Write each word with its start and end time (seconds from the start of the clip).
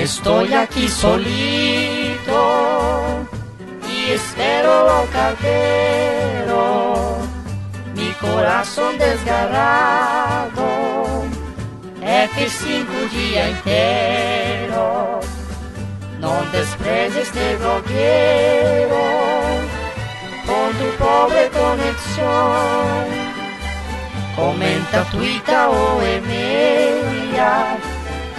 Estoy 0.00 0.54
aquí 0.54 0.88
solito 0.88 2.40
y 3.86 4.12
espero 4.12 4.96
al 4.96 5.08
cartero. 5.10 7.18
Mi 7.94 8.10
corazón 8.14 8.96
desgarrado, 8.96 10.62
F5 12.00 13.10
dia 13.10 13.50
inteiro. 13.50 15.20
Não 16.18 16.46
despreze 16.50 17.20
este 17.20 17.56
blogueiro 17.56 19.04
con 20.46 20.72
tu 20.78 20.96
pobre 20.96 21.50
conexión. 21.50 23.04
Comenta, 24.34 25.04
tuita 25.10 25.68
ou 25.68 26.02
e-mail 26.02 27.10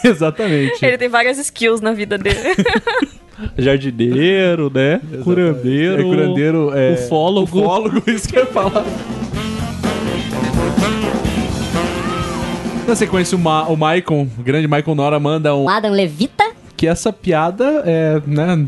Exatamente. 0.05 0.85
ele 0.85 0.99
tem 0.99 1.09
várias 1.09 1.39
skills 1.39 1.81
na 1.81 1.93
vida 1.93 2.19
dele. 2.19 2.37
Jardineiro, 3.57 4.71
né? 4.73 5.01
Curandeiro. 5.23 6.01
É 6.01 6.05
curandeiro, 6.05 6.73
é... 6.75 6.95
Ufólogo. 6.95 7.61
Ufólogo, 7.61 8.03
isso 8.11 8.29
que 8.29 8.37
eu 8.37 8.43
ia 8.43 8.47
falar. 8.47 8.85
Na 12.87 12.97
sequência, 12.97 13.37
o, 13.37 13.39
Ma 13.39 13.69
o 13.69 13.77
Maicon, 13.77 14.27
o 14.39 14.43
grande 14.43 14.67
Maicon 14.67 14.95
Nora, 14.95 15.21
manda 15.21 15.55
um... 15.55 15.69
Adam 15.69 15.93
Levita? 15.93 16.53
Que 16.77 16.87
essa 16.87 17.13
piada 17.13 17.83
é, 17.85 18.23
né... 18.27 18.67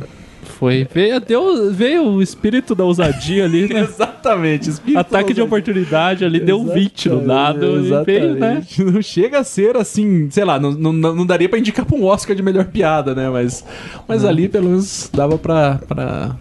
Foi. 0.61 0.87
Veio, 0.95 1.19
deu, 1.19 1.73
veio 1.73 2.05
o 2.05 2.23
espírito 2.23 2.75
da 2.75 2.85
ousadia 2.85 3.47
ali, 3.47 3.67
né? 3.67 3.81
Exatamente. 3.89 4.71
Ataque 4.95 5.33
de 5.33 5.41
da- 5.41 5.45
oportunidade 5.45 6.23
ali, 6.23 6.39
deu 6.39 6.61
um 6.61 6.67
20 6.73 7.09
no 7.09 7.27
dado 7.27 7.65
e 7.83 8.05
veio, 8.05 8.35
né? 8.35 8.63
Exatamente. 8.69 8.85
Não 8.85 9.01
chega 9.01 9.39
a 9.39 9.45
ser 9.45 9.75
assim, 9.79 10.29
sei 10.31 10.45
lá, 10.45 10.61
não, 10.61 10.71
não, 10.73 10.93
não 10.93 11.25
daria 11.25 11.49
pra 11.49 11.59
indicar 11.59 11.87
pra 11.87 11.97
um 11.97 12.05
Oscar 12.05 12.37
de 12.37 12.43
melhor 12.43 12.67
piada, 12.67 13.15
né? 13.15 13.31
Mas, 13.31 13.65
mas 14.07 14.23
ali 14.23 14.51
pelo 14.51 14.69
menos 14.69 15.11
dava 15.13 15.39
pra. 15.39 15.81
pra... 15.89 16.37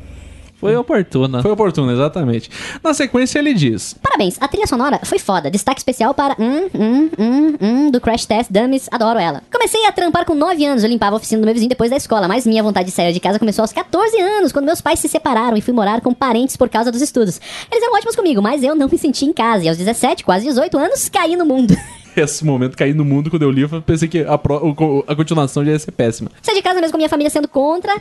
Foi 0.59 0.75
oportuna. 0.75 1.41
Foi 1.41 1.51
oportuno, 1.51 1.91
exatamente. 1.91 2.49
Na 2.83 2.93
sequência 2.93 3.39
ele 3.39 3.53
diz: 3.53 3.95
Parabéns, 4.01 4.37
a 4.41 4.47
trilha 4.47 4.67
sonora 4.67 4.99
foi 5.03 5.17
foda. 5.17 5.49
Destaque 5.49 5.79
especial 5.79 6.13
para 6.13 6.35
hum, 6.39 6.67
hum, 6.75 7.09
hum, 7.17 7.55
hum, 7.61 7.91
do 7.91 8.01
Crash 8.01 8.25
Test 8.25 8.51
Dummies, 8.51 8.89
adoro 8.91 9.17
ela. 9.19 9.41
Comecei 9.51 9.85
a 9.85 9.91
trampar 9.91 10.25
com 10.25 10.35
9 10.35 10.65
anos, 10.65 10.83
eu 10.83 10.89
limpava 10.89 11.15
a 11.15 11.17
oficina 11.17 11.41
do 11.41 11.45
meu 11.45 11.53
vizinho 11.53 11.69
depois 11.69 11.89
da 11.89 11.95
escola, 11.97 12.27
mas 12.27 12.45
minha 12.45 12.61
vontade 12.61 12.89
de 12.89 12.93
sair 12.93 13.13
de 13.13 13.19
casa 13.19 13.39
começou 13.39 13.63
aos 13.63 13.71
14 13.71 14.19
anos, 14.19 14.51
quando 14.51 14.65
meus 14.65 14.81
pais 14.81 14.99
se 14.99 15.07
separaram 15.07 15.55
e 15.55 15.61
fui 15.61 15.73
morar 15.73 16.01
com 16.01 16.13
parentes 16.13 16.57
por 16.57 16.67
causa 16.69 16.91
dos 16.91 17.01
estudos. 17.01 17.39
Eles 17.71 17.83
eram 17.83 17.93
ótimos 17.95 18.15
comigo, 18.15 18.41
mas 18.41 18.61
eu 18.61 18.75
não 18.75 18.89
me 18.89 18.97
senti 18.97 19.25
em 19.25 19.31
casa, 19.33 19.63
e 19.63 19.69
aos 19.69 19.77
17, 19.77 20.23
quase 20.25 20.45
18 20.45 20.77
anos, 20.77 21.07
caí 21.09 21.35
no 21.37 21.45
mundo. 21.45 21.73
Esse 22.17 22.43
momento 22.43 22.75
caí 22.75 22.93
no 22.93 23.05
mundo 23.05 23.29
quando 23.29 23.43
eu 23.43 23.51
li, 23.51 23.61
eu 23.61 23.81
pensei 23.81 24.07
que 24.09 24.19
a, 24.25 24.37
pro- 24.37 24.57
o- 24.77 25.03
a 25.07 25.15
continuação 25.15 25.63
já 25.63 25.71
ia 25.71 25.79
ser 25.79 25.91
péssima. 25.91 26.29
Saí 26.41 26.55
de 26.55 26.61
casa 26.61 26.81
mesmo 26.81 26.91
com 26.91 26.97
minha 26.97 27.07
família 27.07 27.29
sendo 27.29 27.47
contra. 27.47 27.95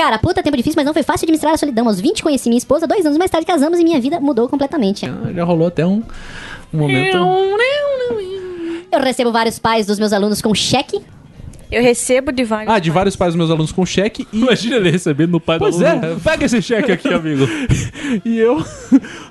Cara, 0.00 0.18
puta 0.18 0.42
tempo 0.42 0.56
difícil, 0.56 0.76
mas 0.78 0.86
não 0.86 0.94
foi 0.94 1.02
fácil 1.02 1.26
administrar 1.26 1.52
a 1.52 1.58
solidão. 1.58 1.86
Aos 1.86 2.00
20 2.00 2.22
conheci 2.22 2.48
minha 2.48 2.56
esposa, 2.56 2.86
dois 2.86 3.04
anos 3.04 3.18
mais 3.18 3.30
tarde 3.30 3.46
casamos 3.46 3.78
e 3.78 3.84
minha 3.84 4.00
vida 4.00 4.18
mudou 4.18 4.48
completamente. 4.48 5.04
Ah, 5.04 5.30
Já 5.30 5.44
rolou 5.44 5.68
até 5.68 5.84
um, 5.84 6.02
um 6.72 6.78
momento. 6.78 7.18
Eu 8.90 8.98
recebo 9.00 9.30
vários 9.30 9.58
pais 9.58 9.86
dos 9.86 9.98
meus 9.98 10.14
alunos 10.14 10.40
com 10.40 10.54
cheque. 10.54 11.02
Eu 11.70 11.82
recebo 11.82 12.32
de 12.32 12.44
vários. 12.44 12.74
Ah, 12.74 12.78
de 12.78 12.90
vários 12.90 13.14
pais 13.14 13.34
dos 13.34 13.36
meus 13.36 13.50
alunos 13.50 13.72
com 13.72 13.84
cheque 13.84 14.26
e. 14.32 14.40
Imagina 14.40 14.76
ele 14.76 14.90
recebendo 14.90 15.32
no 15.32 15.40
pai 15.40 15.58
do 15.58 15.66
Pois 15.66 15.82
aluno. 15.82 16.06
é. 16.06 16.16
Pega 16.16 16.46
esse 16.46 16.62
cheque 16.62 16.92
aqui, 16.92 17.12
amigo. 17.12 17.46
e 18.24 18.38
eu. 18.38 18.64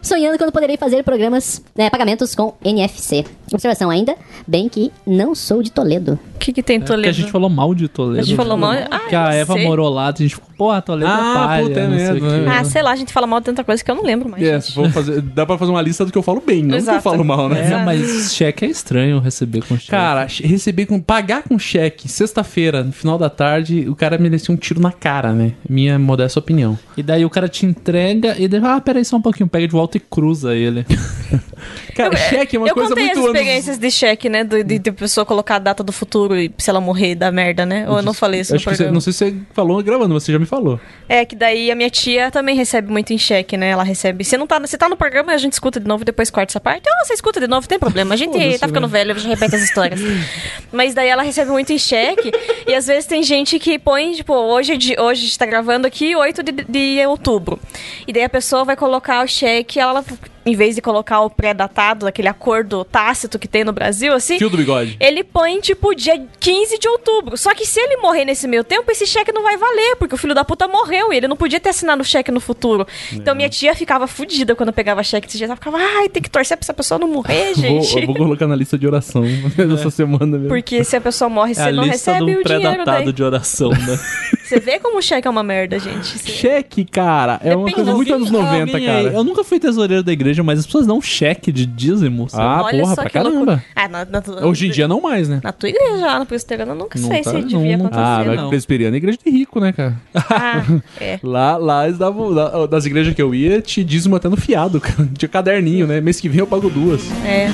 sonhando 0.04 0.38
quando 0.38 0.52
poderei 0.52 0.78
fazer 0.78 1.04
programas, 1.04 1.64
né, 1.76 1.90
pagamentos 1.90 2.36
com 2.36 2.54
NFC. 2.64 3.26
Observação 3.52 3.90
ainda, 3.90 4.16
bem 4.48 4.70
que 4.70 4.92
não 5.06 5.34
sou 5.34 5.62
de 5.64 5.72
Toledo. 5.72 6.20
O 6.36 6.40
que, 6.40 6.54
que 6.54 6.64
tem 6.64 6.78
É 6.78 6.80
Porque 6.80 6.92
Toledo? 6.94 7.10
a 7.10 7.12
gente 7.14 7.32
falou 7.32 7.50
mal 7.50 7.74
de 7.76 7.88
Toledo. 7.88 8.20
A 8.20 8.24
gente 8.24 8.36
falou 8.36 8.58
mal- 8.58 8.72
Ah, 8.90 9.00
que 9.10 9.16
a 9.16 9.34
Eva 9.34 9.54
sei. 9.54 9.66
morou 9.66 9.90
lá, 9.90 10.08
a 10.08 10.12
gente 10.16 10.36
ficou, 10.36 10.50
pô, 10.58 10.82
Toledo 10.82 11.12
Ah, 11.12 11.20
é 11.20 11.34
palha, 11.34 11.64
puta, 11.68 11.80
é 11.80 11.88
sei 11.88 11.96
mesmo, 12.14 12.28
o 12.28 12.32
quê. 12.32 12.36
é. 12.46 12.48
Ah, 12.50 12.64
sei 12.64 12.82
lá, 12.82 12.92
a 12.92 12.96
gente 12.96 13.12
fala 13.12 13.28
mal 13.28 13.40
de 13.40 13.46
tanta 13.48 13.64
coisa 13.64 13.84
que 13.84 13.90
eu 13.92 13.96
não 13.96 14.04
lembro 14.04 14.30
mais. 14.30 14.44
É, 14.44 14.62
fazer, 14.90 15.22
dá 15.22 15.46
pra 15.46 15.58
fazer 15.58 15.72
uma 15.72 15.82
lista 15.82 16.06
do 16.06 16.12
que 16.12 16.18
eu 16.18 16.22
falo 16.24 16.42
bem, 16.46 16.62
não 16.62 16.70
do 16.70 16.72
que 16.72 16.76
eu 16.78 16.94
Exato. 16.94 17.02
falo 17.02 17.24
mal, 17.26 17.50
né? 17.50 17.72
É, 17.74 17.84
mas 17.84 18.34
cheque 18.34 18.66
é 18.66 18.68
estranho 18.70 19.20
receber 19.20 19.62
com 19.66 19.76
cheque. 19.76 19.90
Cara, 19.92 20.26
receber 20.44 20.86
com. 20.86 21.00
Pagar 21.00 21.44
com 21.44 21.58
cheque, 21.60 22.08
sexta-feira, 22.08 22.84
no 22.84 22.92
final 22.92 23.18
da 23.18 23.30
tarde, 23.30 23.86
o 23.90 23.96
cara 23.96 24.18
merecia 24.18 24.54
um 24.54 24.58
tiro 24.58 24.80
na 24.80 24.92
cara, 24.92 25.34
né? 25.34 25.54
Minha 25.68 25.98
modesta 26.00 26.40
opinião. 26.40 26.78
E 26.96 27.04
daí 27.04 27.26
o 27.26 27.30
cara 27.30 27.48
te 27.50 27.66
entrega 27.66 28.36
e 28.40 28.48
daí, 28.48 28.62
ah, 28.64 28.80
peraí 28.80 29.04
só 29.04 29.18
um 29.18 29.22
pouquinho, 29.22 29.50
pega 29.50 29.68
de 29.68 29.74
volta 29.74 29.98
e 29.98 30.00
cruza 30.00 30.56
ele. 30.56 30.86
Cara, 32.00 32.16
cheque 32.16 32.56
é 32.56 32.60
uma 32.60 32.68
eu 32.70 32.74
coisa 32.74 32.90
contei 32.90 33.06
muito 33.06 33.20
as 33.20 33.26
anos- 33.26 33.36
experiências 33.36 33.78
de 33.78 33.92
cheque, 33.92 34.30
né? 34.30 34.44
De, 34.44 34.64
de, 34.64 34.80
de 34.80 34.92
pessoa 34.92 35.26
colocar 35.26 35.58
a 35.58 35.60
data 35.60 35.84
do 35.84 35.92
futuro 35.92 36.38
e 36.40 36.50
se 36.58 36.70
ela 36.70 36.80
morrer 36.80 37.14
da 37.16 37.30
merda, 37.32 37.66
né? 37.66 37.86
Ou 37.90 37.98
eu 37.98 38.02
não 38.02 38.14
falei 38.14 38.40
isso 38.40 38.56
Eu 38.56 38.60
você, 38.60 38.90
não 38.90 39.02
sei 39.02 39.12
se 39.12 39.20
você 39.20 39.36
falou 39.54 39.84
gravando, 39.84 40.14
mas 40.14 40.24
você 40.24 40.32
já 40.32 40.40
me 40.40 40.46
falou. 40.46 40.80
É, 41.10 41.26
que 41.26 41.36
daí 41.36 41.70
a 41.70 41.76
minha 41.76 41.90
tia 41.90 42.32
também 42.32 42.56
recebe 42.56 42.90
muito 42.92 43.12
em 43.12 43.18
cheque, 43.18 43.58
né? 43.58 43.70
Ela 43.70 43.84
recebe. 43.84 44.24
Você 44.24 44.38
não 44.38 44.48
tá, 44.48 44.60
você 44.60 44.78
tá 44.78 44.88
no 44.88 44.96
programa, 44.96 45.34
a 45.34 45.38
gente 45.38 45.54
escuta 45.54 45.80
de 45.80 45.88
novo 45.88 46.04
e 46.04 46.06
depois 46.06 46.30
corta 46.30 46.52
essa 46.52 46.60
parte. 46.60 46.88
Ah, 46.88 47.06
você 47.06 47.14
escuta 47.14 47.40
de 47.40 47.48
novo, 47.48 47.68
tem 47.68 47.78
problema. 47.78 48.14
A 48.14 48.18
gente 48.18 48.58
tá 48.58 48.68
ficando 48.68 48.88
né? 48.88 48.92
velho, 48.94 49.12
a 49.12 49.16
gente 49.16 49.28
repete 49.28 49.56
as 49.56 49.62
histórias. 49.64 50.00
Mas 50.72 50.94
daí 50.94 51.10
ela 51.10 51.24
recebe 51.24 51.52
muito 51.52 51.74
em 51.74 51.78
cheque. 51.78 52.32
e 52.66 52.74
às 52.74 52.88
vezes 52.88 53.06
tem 53.06 53.22
gente 53.24 53.60
que 53.60 53.78
põe, 53.78 54.14
tipo, 54.14 54.34
hoje, 54.34 54.78
de, 54.78 54.96
hoje 55.00 55.22
a 55.22 55.26
gente 55.26 55.38
tá 55.40 55.46
gravando 55.46 55.86
aqui, 55.88 56.16
8 56.16 56.44
de, 56.44 56.52
de 56.52 57.06
outubro. 57.08 57.60
E 58.08 58.14
daí 58.14 58.24
a 58.24 58.30
pessoa 58.30 58.64
vai 58.64 58.76
colocar 58.76 59.24
o 59.24 59.28
cheque, 59.28 59.80
ela. 59.80 60.04
Em 60.50 60.56
vez 60.56 60.76
de 60.76 60.82
colocar 60.82 61.22
o 61.22 61.30
pré-datado, 61.30 62.08
aquele 62.08 62.28
acordo 62.28 62.84
tácito 62.86 63.38
que 63.40 63.48
tem 63.48 63.64
no 63.64 63.72
Brasil, 63.74 64.14
assim, 64.14 64.38
Fio 64.38 64.50
do 64.50 64.58
bigode. 64.58 64.98
ele 65.00 65.24
põe, 65.24 65.60
tipo, 65.60 65.94
dia 65.96 66.22
15 66.40 66.78
de 66.80 66.88
outubro. 66.88 67.38
Só 67.38 67.54
que 67.54 67.66
se 67.66 67.80
ele 67.80 67.98
morrer 67.98 68.26
nesse 68.26 68.48
meio 68.48 68.64
tempo, 68.64 68.92
esse 68.92 69.06
cheque 69.06 69.32
não 69.32 69.44
vai 69.44 69.58
valer, 69.58 69.96
porque 69.98 70.16
o 70.16 70.18
filho 70.18 70.34
da 70.36 70.44
puta 70.44 70.68
morreu 70.68 71.12
e 71.14 71.18
ele 71.18 71.28
não 71.28 71.36
podia 71.38 71.60
ter 71.60 71.70
assinado 71.70 72.02
o 72.02 72.06
cheque 72.06 72.32
no 72.32 72.40
futuro. 72.40 72.86
Então 73.14 73.36
minha 73.36 73.50
tia 73.50 73.74
ficava 73.76 74.08
fudida 74.08 74.56
quando 74.56 74.70
eu 74.70 74.74
pegava 74.74 75.04
cheque 75.04 75.28
desse 75.28 75.38
jeito. 75.38 75.50
Ela 75.50 75.56
ficava, 75.58 75.78
ai, 75.78 76.10
tem 76.10 76.22
que 76.22 76.30
torcer 76.30 76.58
pra 76.58 76.64
essa 76.66 76.74
pessoa 76.74 76.98
não 77.00 77.08
morrer, 77.08 77.54
Vou, 77.56 77.82
gente. 77.82 78.00
eu 78.00 78.06
vou 78.08 78.16
colocar 78.16 78.48
na 78.48 78.56
lista 78.56 78.78
de 78.78 78.88
oração 78.88 79.24
dessa 79.56 79.90
semana 79.90 80.26
mesmo. 80.38 80.48
Porque 80.48 80.84
se 80.84 80.96
a 80.96 81.02
pessoa 81.02 81.30
morre, 81.30 81.52
É 81.52 81.56
você 81.56 81.62
a 81.62 81.72
não 81.72 81.84
lista 81.84 82.12
recebe 82.14 82.20
do 82.34 82.40
o 82.40 82.44
dinheiro 82.44 82.64
pré-datado 82.74 83.04
daí. 83.06 83.14
de 83.14 83.24
oração, 83.24 83.70
né? 83.70 84.00
Você 84.50 84.60
vê 84.60 84.80
como 84.80 84.98
o 84.98 85.02
cheque 85.02 85.28
é 85.28 85.30
uma 85.32 85.44
merda, 85.44 85.78
gente. 85.78 86.18
Você- 86.18 86.32
Cheque, 86.32 86.84
cara, 86.84 87.40
é 87.44 87.56
uma 87.56 87.66
Depende 87.66 87.76
coisa 87.76 87.92
do 87.92 87.96
muito 87.98 88.14
anos 88.16 88.32
90, 88.32 88.72
Alguém 88.78 88.90
aí- 88.90 89.04
cara. 89.04 89.16
Eu 89.16 89.24
nunca 89.24 89.44
fui 89.44 89.60
tesoureiro 89.60 90.02
da 90.02 90.12
igreja, 90.12 90.39
mas 90.44 90.60
as 90.60 90.66
pessoas 90.66 90.86
dão 90.88 91.02
cheque 91.02 91.52
de 91.52 91.66
dízimo. 91.66 92.30
sabe? 92.30 92.44
Ah, 92.44 92.64
Olha 92.66 92.82
porra, 92.84 92.96
só 92.96 93.02
pra 93.02 93.10
que 93.10 93.18
caramba. 93.18 93.64
Ah, 93.76 93.88
na, 93.88 94.06
na, 94.06 94.22
Hoje 94.46 94.68
em 94.68 94.72
dia 94.72 94.88
não 94.88 95.02
mais, 95.02 95.28
né? 95.30 95.40
Na 95.44 95.52
tua 95.52 95.70
igreja, 95.70 96.06
lá 96.06 96.20
no 96.20 96.26
presbiteriano, 96.26 96.72
eu 96.72 96.76
nunca 96.76 96.98
Não 97.00 97.08
sei 97.08 97.22
tá- 97.22 97.32
se 97.32 97.38
não- 97.38 97.48
devia 97.48 97.78
não- 97.78 97.86
acontecer. 97.88 98.04
Ah, 98.04 98.24
não. 98.26 98.36
mas 98.42 98.50
presbiteriano 98.50 98.96
é 98.96 98.98
igreja 98.98 99.18
de 99.24 99.30
rico, 99.32 99.60
né, 99.60 99.72
cara? 99.74 99.96
Ah, 100.16 100.64
é. 101.00 101.20
Lá, 101.24 101.58
lá 101.58 101.86
eles 101.88 101.98
davam. 101.98 102.30
lá- 102.30 102.66
Das 102.68 102.86
igrejas 102.86 103.14
que 103.14 103.22
eu 103.22 103.34
ia, 103.34 103.62
te 103.62 103.84
dízimo 103.84 104.16
até 104.16 104.30
no 104.30 104.38
fiado, 104.38 104.80
cara. 104.82 105.08
Tinha 105.18 105.30
caderninho, 105.30 105.86
né? 105.88 106.00
Mês 106.02 106.20
que 106.20 106.30
vem 106.30 106.40
eu 106.40 106.48
pago 106.48 106.70
duas. 106.70 107.02
É. 107.26 107.50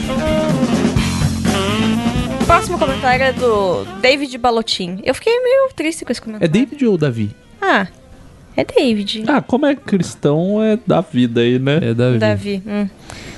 O 2.42 2.46
próximo 2.46 2.78
comentário 2.78 3.24
é 3.24 3.34
do 3.34 3.84
David 4.02 4.38
Balotin. 4.38 5.00
Eu 5.04 5.16
fiquei 5.16 5.34
meio 5.42 5.70
triste 5.76 6.06
com 6.06 6.12
esse 6.12 6.22
É 6.22 6.24
comentário. 6.24 6.52
David 6.54 6.86
ou 6.86 6.98
Davi? 6.98 7.36
Ah, 7.62 7.88
é 8.58 8.64
David. 8.64 9.24
Ah, 9.28 9.42
como 9.42 9.66
é 9.66 9.76
cristão, 9.76 10.62
é 10.64 10.78
da 10.86 11.02
vida 11.02 11.42
aí, 11.42 11.60
né? 11.60 11.78
É 11.82 11.94
Davi. 11.94 12.18
Davi. 12.18 12.64
hum. 12.66 12.90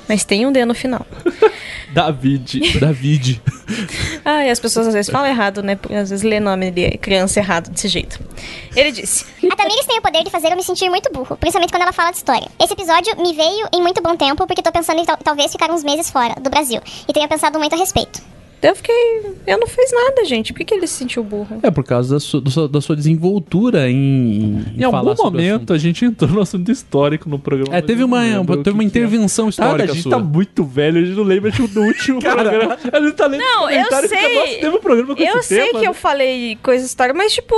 Mas 0.07 0.23
tem 0.23 0.45
um 0.45 0.51
D 0.53 0.63
no 0.63 0.73
final. 0.73 1.05
David. 1.93 2.79
David. 2.79 3.41
Ah, 4.23 4.45
e 4.45 4.49
as 4.49 4.59
pessoas 4.59 4.87
às 4.87 4.93
vezes 4.93 5.09
falam 5.11 5.27
errado, 5.29 5.61
né? 5.63 5.75
Porque 5.77 5.93
às 5.95 6.09
vezes 6.09 6.23
lê 6.23 6.37
nome 6.39 6.69
de 6.71 6.89
criança 6.97 7.39
errado 7.39 7.69
desse 7.69 7.87
jeito. 7.87 8.19
Ele 8.75 8.91
disse: 8.91 9.25
A 9.49 9.55
Tamires 9.55 9.85
tem 9.85 9.99
o 9.99 10.01
poder 10.01 10.23
de 10.23 10.29
fazer 10.29 10.47
eu 10.51 10.55
me 10.57 10.63
sentir 10.63 10.89
muito 10.89 11.09
burro, 11.13 11.35
principalmente 11.37 11.71
quando 11.71 11.83
ela 11.83 11.93
fala 11.93 12.11
de 12.11 12.17
história. 12.17 12.47
Esse 12.61 12.73
episódio 12.73 13.15
me 13.21 13.33
veio 13.33 13.67
em 13.73 13.81
muito 13.81 14.01
bom 14.01 14.15
tempo, 14.17 14.45
porque 14.45 14.61
tô 14.61 14.71
pensando 14.71 14.99
em 14.99 15.05
tal- 15.05 15.17
talvez 15.17 15.51
ficar 15.51 15.69
uns 15.71 15.83
meses 15.83 16.09
fora 16.09 16.35
do 16.41 16.49
Brasil. 16.49 16.81
E 17.07 17.13
tenho 17.13 17.27
pensado 17.27 17.57
muito 17.57 17.73
a 17.73 17.77
respeito. 17.77 18.21
Eu 18.61 18.75
fiquei. 18.75 18.95
Eu 19.45 19.59
não 19.59 19.67
fiz 19.67 19.91
nada, 19.91 20.25
gente. 20.25 20.51
Por 20.51 20.59
que, 20.59 20.65
que 20.65 20.73
ele 20.73 20.87
se 20.87 20.95
sentiu 20.95 21.23
burro? 21.23 21.59
É 21.61 21.69
por 21.69 21.83
causa 21.83 22.17
da 22.17 22.39
do 22.39 22.67
da 22.67 22.81
sua 22.81 22.95
desenvoltura 22.95 23.89
em, 23.89 24.65
Em 24.75 24.83
algum 24.83 24.97
falar 24.97 25.15
sobre 25.15 25.41
o 25.41 25.45
momento 25.45 25.73
a 25.73 25.77
gente 25.77 26.03
entrou 26.05 26.29
no 26.31 26.41
assunto 26.41 26.71
histórico 26.71 27.29
no 27.29 27.37
programa. 27.37 27.75
É, 27.77 27.81
teve 27.81 28.01
eu 28.01 28.07
uma, 28.07 28.19
o 28.41 28.45
teve 28.57 28.71
uma 28.71 28.79
que 28.79 28.81
é. 28.81 28.83
intervenção 28.83 29.45
Cara, 29.45 29.49
histórica 29.49 29.91
a 29.91 29.95
gente 29.95 30.03
sua. 30.03 30.11
tá 30.11 30.19
muito 30.19 30.63
velho, 30.63 30.99
a 30.99 31.05
gente 31.05 31.15
não 31.15 31.23
lembra 31.23 31.51
tipo, 31.51 31.67
do 31.67 31.81
último 31.81 32.19
programa. 32.21 32.77
A 32.91 32.99
gente 32.99 33.13
tá 33.13 33.27
lendo 33.27 33.41
Não, 33.41 33.69
eu 33.69 33.83
fica, 33.83 34.07
sei. 34.07 34.39
Nossa, 34.39 34.53
teve 34.61 34.69
um 34.75 34.79
programa 34.81 35.15
com 35.15 35.21
Eu 35.21 35.37
esse 35.37 35.47
sei 35.49 35.57
tema, 35.67 35.79
que 35.79 35.85
eu 35.85 35.91
né?" 35.91 35.93
falei 35.93 36.57
coisa 36.63 36.85
história, 36.85 37.13
mas 37.13 37.33
tipo. 37.33 37.53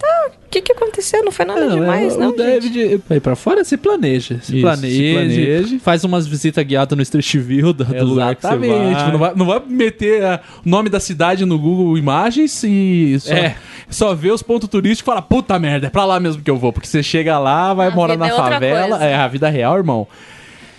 Tá, 0.00 0.28
o 0.28 0.48
que 0.48 0.62
que 0.62 0.72
aconteceu? 0.72 1.24
Não 1.24 1.32
foi 1.32 1.44
nada 1.44 1.66
Não, 1.66 1.80
demais, 1.80 2.14
é, 2.14 2.18
não, 2.18 2.28
o 2.30 2.36
David, 2.36 3.02
aí 3.10 3.18
pra 3.20 3.34
fora, 3.34 3.64
se 3.64 3.76
planeja. 3.76 4.38
Se 4.40 4.52
Isso, 4.52 4.60
planeja, 4.62 4.94
se 4.96 5.12
planeje. 5.12 5.78
Faz 5.80 6.04
umas 6.04 6.26
visitas 6.26 6.64
guiadas 6.64 6.96
no 6.96 7.02
Street 7.02 7.36
View 7.36 7.72
do, 7.72 7.84
do 7.84 8.04
lugar 8.04 8.36
que 8.36 8.42
você 8.42 8.48
Exatamente. 8.54 8.94
vai. 8.94 9.12
Não 9.12 9.18
vai, 9.18 9.34
não 9.34 9.46
vai 9.46 9.62
meter 9.66 10.22
o 10.64 10.68
nome 10.68 10.88
da 10.88 11.00
cidade 11.00 11.44
no 11.44 11.58
Google 11.58 11.98
Imagens 11.98 12.62
e 12.62 13.16
só, 13.18 13.34
É. 13.34 13.56
só 13.90 14.14
ver 14.14 14.30
os 14.32 14.42
pontos 14.42 14.68
turísticos 14.68 15.02
e 15.02 15.04
falar, 15.04 15.22
puta 15.22 15.58
merda, 15.58 15.88
é 15.88 15.90
pra 15.90 16.04
lá 16.04 16.20
mesmo 16.20 16.42
que 16.42 16.50
eu 16.50 16.56
vou. 16.56 16.72
Porque 16.72 16.86
você 16.86 17.02
chega 17.02 17.38
lá, 17.38 17.74
vai 17.74 17.88
A 17.88 17.90
morar 17.90 18.16
na 18.16 18.28
é 18.28 18.30
favela. 18.30 19.04
É 19.04 19.16
a 19.16 19.26
vida 19.26 19.48
real, 19.48 19.76
irmão. 19.76 20.06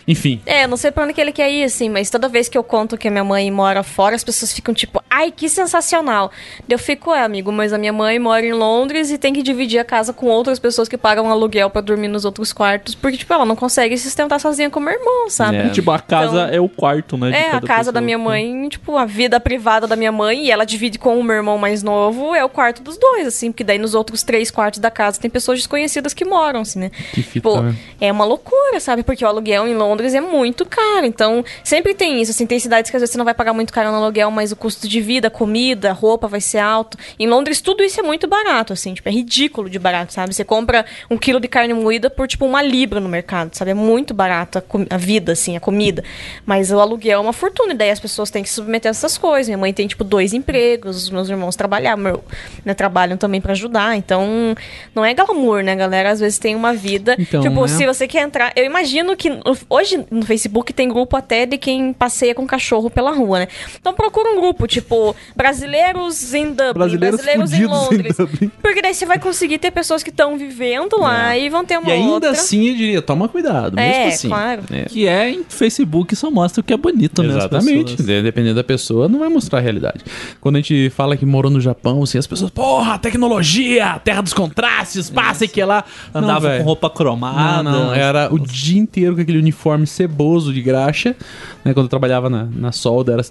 Enfim. 0.10 0.42
É, 0.46 0.66
não 0.66 0.76
sei 0.76 0.90
pra 0.92 1.04
onde 1.04 1.14
que 1.14 1.22
ele 1.22 1.32
quer 1.32 1.52
ir, 1.52 1.64
assim, 1.64 1.88
mas 1.88 2.10
toda 2.10 2.28
vez 2.28 2.50
que 2.50 2.58
eu 2.58 2.64
conto 2.64 2.98
que 2.98 3.08
a 3.08 3.12
minha 3.12 3.24
mãe 3.24 3.50
mora 3.52 3.84
fora, 3.84 4.16
as 4.16 4.24
pessoas 4.24 4.52
ficam 4.52 4.74
tipo, 4.74 5.02
ai, 5.10 5.32
que 5.32 5.48
sensacional. 5.48 6.32
Eu 6.68 6.80
fico, 6.80 7.14
é, 7.14 7.24
amigo, 7.24 7.52
mas 7.52 7.72
a 7.72 7.78
minha 7.78 7.94
mãe 7.94 8.18
mora 8.18 8.44
em 8.44 8.52
Londres 8.54 9.12
e 9.12 9.20
tem 9.20 9.32
que 9.32 9.44
dividir 9.44 9.78
a 9.80 9.86
casa 9.86 10.12
com 10.12 10.26
outras 10.26 10.58
pessoas 10.58 10.90
que 10.90 10.98
pagam 10.98 11.30
aluguel 11.30 11.70
pra 11.70 11.80
dormir 11.82 12.08
nos 12.08 12.26
outros 12.26 12.52
quartos, 12.52 12.96
porque, 12.96 13.18
tipo, 13.18 13.32
ela 13.32 13.46
não 13.46 13.56
consegue 13.56 13.96
se 13.98 14.06
sustentar 14.06 14.40
sozinha 14.40 14.70
com 14.70 14.80
o 14.80 14.84
meu 14.84 14.94
irmão, 14.94 15.30
sabe? 15.30 15.58
É. 15.58 15.70
Tipo, 15.70 15.92
a 15.92 16.00
casa 16.00 16.46
Então- 16.46 16.56
é 16.56 16.60
o 16.60 16.68
quarto, 16.68 17.16
né? 17.16 17.30
É, 17.32 17.52
a 17.52 17.62
casa 17.62 17.92
da 17.92 18.00
pessoa. 18.00 18.02
minha 18.02 18.18
mãe, 18.18 18.68
tipo, 18.70 18.98
a 18.98 19.06
vida 19.06 19.40
privada 19.40 19.86
da 19.86 19.96
minha 19.96 20.12
mãe, 20.12 20.46
e 20.46 20.52
ela 20.52 20.66
divide 20.66 20.98
com 20.98 21.20
o 21.20 21.24
meu 21.24 21.36
irmão 21.36 21.58
mais 21.60 21.84
novo, 21.84 22.34
é 22.34 22.44
o 22.44 22.50
quarto 22.50 22.82
dos 22.82 22.98
dois, 22.98 23.28
assim, 23.28 23.52
porque 23.52 23.64
daí 23.64 23.78
nos 23.78 23.94
outros 23.94 24.24
três 24.24 24.50
quartos 24.50 24.80
da 24.80 24.90
casa 24.90 25.20
tem 25.20 25.30
pessoas 25.30 25.60
desconhecidas 25.60 26.14
que 26.16 26.26
moram, 26.26 26.62
assim, 26.62 26.80
né? 26.80 26.90
Que 27.14 27.22
fita, 27.22 27.50
Tipo, 27.50 27.62
né? 27.62 27.76
é 28.02 28.12
uma 28.12 28.26
loucura, 28.26 28.80
sabe? 28.80 29.04
Porque 29.04 29.24
o 29.24 29.28
aluguel 29.28 29.68
em 29.68 29.76
Londres 29.76 29.99
é 30.14 30.22
muito 30.22 30.66
caro. 30.66 31.06
Então, 31.06 31.44
sempre 31.64 31.94
tem 31.94 32.22
isso. 32.22 32.32
Assim, 32.32 32.46
tem 32.46 32.60
cidades 32.60 32.90
que 32.90 32.98
às 32.98 33.02
vezes 33.02 33.12
você 33.14 33.18
não 33.18 33.26
vai 33.26 33.34
pagar 33.34 33.54
muito 33.54 33.72
caro 33.74 33.90
no 33.92 33.98
aluguel, 33.98 34.32
mas 34.32 34.52
o 34.52 34.56
custo 34.56 34.88
de 34.88 35.02
vida, 35.02 35.30
comida, 35.30 35.92
roupa 35.92 36.28
vai 36.28 36.42
ser 36.42 36.60
alto. 36.60 36.98
Em 37.18 37.28
Londres, 37.28 37.62
tudo 37.62 37.84
isso 37.84 38.00
é 38.00 38.04
muito 38.04 38.28
barato, 38.28 38.74
assim. 38.74 38.94
Tipo, 38.94 39.10
é 39.10 39.12
ridículo 39.12 39.70
de 39.70 39.80
barato, 39.80 40.14
sabe? 40.14 40.34
Você 40.34 40.44
compra 40.44 40.86
um 41.10 41.18
quilo 41.18 41.40
de 41.40 41.48
carne 41.48 41.74
moída 41.74 42.10
por, 42.10 42.28
tipo, 42.28 42.46
uma 42.46 42.62
libra 42.62 43.00
no 43.00 43.10
mercado, 43.10 43.56
sabe? 43.56 43.72
É 43.72 43.74
muito 43.74 44.14
barato 44.14 44.58
a, 44.60 44.64
a 44.96 44.98
vida, 44.98 45.32
assim, 45.34 45.56
a 45.56 45.60
comida. 45.60 46.04
Mas 46.46 46.72
o 46.72 46.80
aluguel 46.80 47.20
é 47.20 47.22
uma 47.22 47.34
fortuna. 47.34 47.74
E 47.74 47.78
daí 47.78 47.92
as 47.92 48.00
pessoas 48.00 48.30
têm 48.30 48.44
que 48.44 48.50
se 48.50 48.56
submeter 48.56 48.90
a 48.90 48.92
essas 48.92 49.18
coisas. 49.18 49.48
Minha 49.48 49.58
mãe 49.58 49.74
tem, 49.74 49.88
tipo, 49.88 50.04
dois 50.04 50.34
empregos. 50.34 51.04
Os 51.04 51.10
meus 51.10 51.30
irmãos 51.30 51.56
trabalham, 51.56 51.98
meu, 51.98 52.24
né, 52.66 52.74
trabalham 52.74 53.18
também 53.18 53.42
pra 53.42 53.52
ajudar. 53.54 53.96
Então, 53.96 54.56
não 54.96 55.04
é 55.06 55.14
glamour, 55.14 55.64
né, 55.64 55.76
galera? 55.76 56.12
Às 56.12 56.20
vezes 56.20 56.38
tem 56.40 56.56
uma 56.56 56.74
vida. 56.74 57.16
Então, 57.20 57.42
tipo, 57.42 57.62
né? 57.62 57.68
se 57.68 57.86
você 57.86 58.08
quer 58.08 58.22
entrar. 58.22 58.52
Eu 58.56 58.66
imagino 58.66 59.16
que 59.16 59.30
no- 59.30 59.42
hoje 59.80 60.06
no 60.12 60.26
Facebook 60.26 60.74
tem 60.74 60.88
grupo 60.90 61.16
até 61.18 61.46
de 61.46 61.58
quem 61.58 61.94
passeia 61.94 62.36
com 62.36 62.46
cachorro 62.46 62.90
pela 62.90 63.12
rua, 63.12 63.40
né? 63.40 63.48
Então 63.80 63.94
procura 63.94 64.30
um 64.32 64.40
grupo, 64.42 64.68
tipo, 64.68 65.16
brasileiros 65.36 66.34
em 66.34 66.48
Dublin, 66.48 66.74
Brasileiros 66.74 67.22
brasileiros, 67.22 67.54
em 67.54 67.62
em 67.64 67.66
Londres. 67.66 68.18
Dublin. 68.18 68.52
Porque 68.62 68.82
daí 68.82 68.94
você 68.94 69.06
vai 69.06 69.20
conseguir 69.20 69.58
ter 69.60 69.72
pessoas 69.72 70.04
que 70.04 70.10
estão 70.10 70.38
vivendo 70.38 71.00
lá 71.00 71.38
e 71.38 71.50
vão 71.50 71.64
ter 71.66 71.78
uma 71.78 71.90
E 71.90 71.94
ainda 71.94 72.12
outra. 72.14 72.32
assim 72.32 72.70
eu 72.70 72.76
diria, 72.76 73.02
toma 73.02 73.28
cuidado, 73.28 73.76
mesmo 73.76 73.92
É, 73.92 74.08
assim. 74.08 74.28
claro. 74.28 74.64
É. 74.72 74.84
Que 74.86 75.08
é 75.08 75.30
em 75.30 75.44
Facebook 75.48 76.16
só 76.16 76.30
mostra 76.32 76.62
o 76.62 76.64
que 76.64 76.74
é 76.74 76.78
bonito, 76.78 77.22
né? 77.24 77.30
Exatamente. 77.38 78.02
Dependendo 78.02 78.56
da 78.56 78.64
pessoa, 78.64 79.08
não 79.08 79.20
vai 79.20 79.30
mostrar 79.30 79.60
a 79.60 79.62
realidade. 79.62 80.04
Quando 80.42 80.56
a 80.56 80.60
gente 80.60 80.90
fala 80.90 81.16
que 81.16 81.26
morou 81.26 81.52
no 81.52 81.62
Japão, 81.62 82.04
assim, 82.04 82.18
as 82.18 82.28
pessoas, 82.28 82.52
porra, 82.52 82.98
tecnologia, 83.00 84.00
terra 84.04 84.22
dos 84.22 84.34
contrastes, 84.34 85.10
passa 85.10 85.48
que 85.48 85.62
é 85.62 85.66
lá. 85.66 85.84
Andava 86.14 86.50
Não, 86.50 86.58
com 86.60 86.64
roupa 86.64 86.90
cromada. 86.90 87.64
Não, 87.64 87.86
não, 87.88 87.94
era 87.94 88.34
o 88.34 88.40
dia 88.40 88.80
inteiro 88.80 89.16
com 89.16 89.22
aquele 89.22 89.38
uniforme 89.38 89.69
ceboso 89.86 90.54
de 90.54 90.62
graxa, 90.62 91.16
né? 91.64 91.74
Quando 91.74 91.86
eu 91.86 91.90
trabalhava 91.90 92.30
na, 92.30 92.46
na 92.46 92.72
solda 92.72 93.14
era 93.14 93.24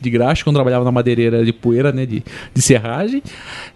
de 0.00 0.10
graxa, 0.10 0.44
quando 0.44 0.56
eu 0.56 0.60
trabalhava 0.60 0.84
na 0.84 0.92
madeireira 0.92 1.38
era 1.38 1.44
de 1.44 1.52
poeira, 1.52 1.92
né? 1.92 2.06
De, 2.06 2.22
de 2.54 2.62
serragem. 2.62 3.22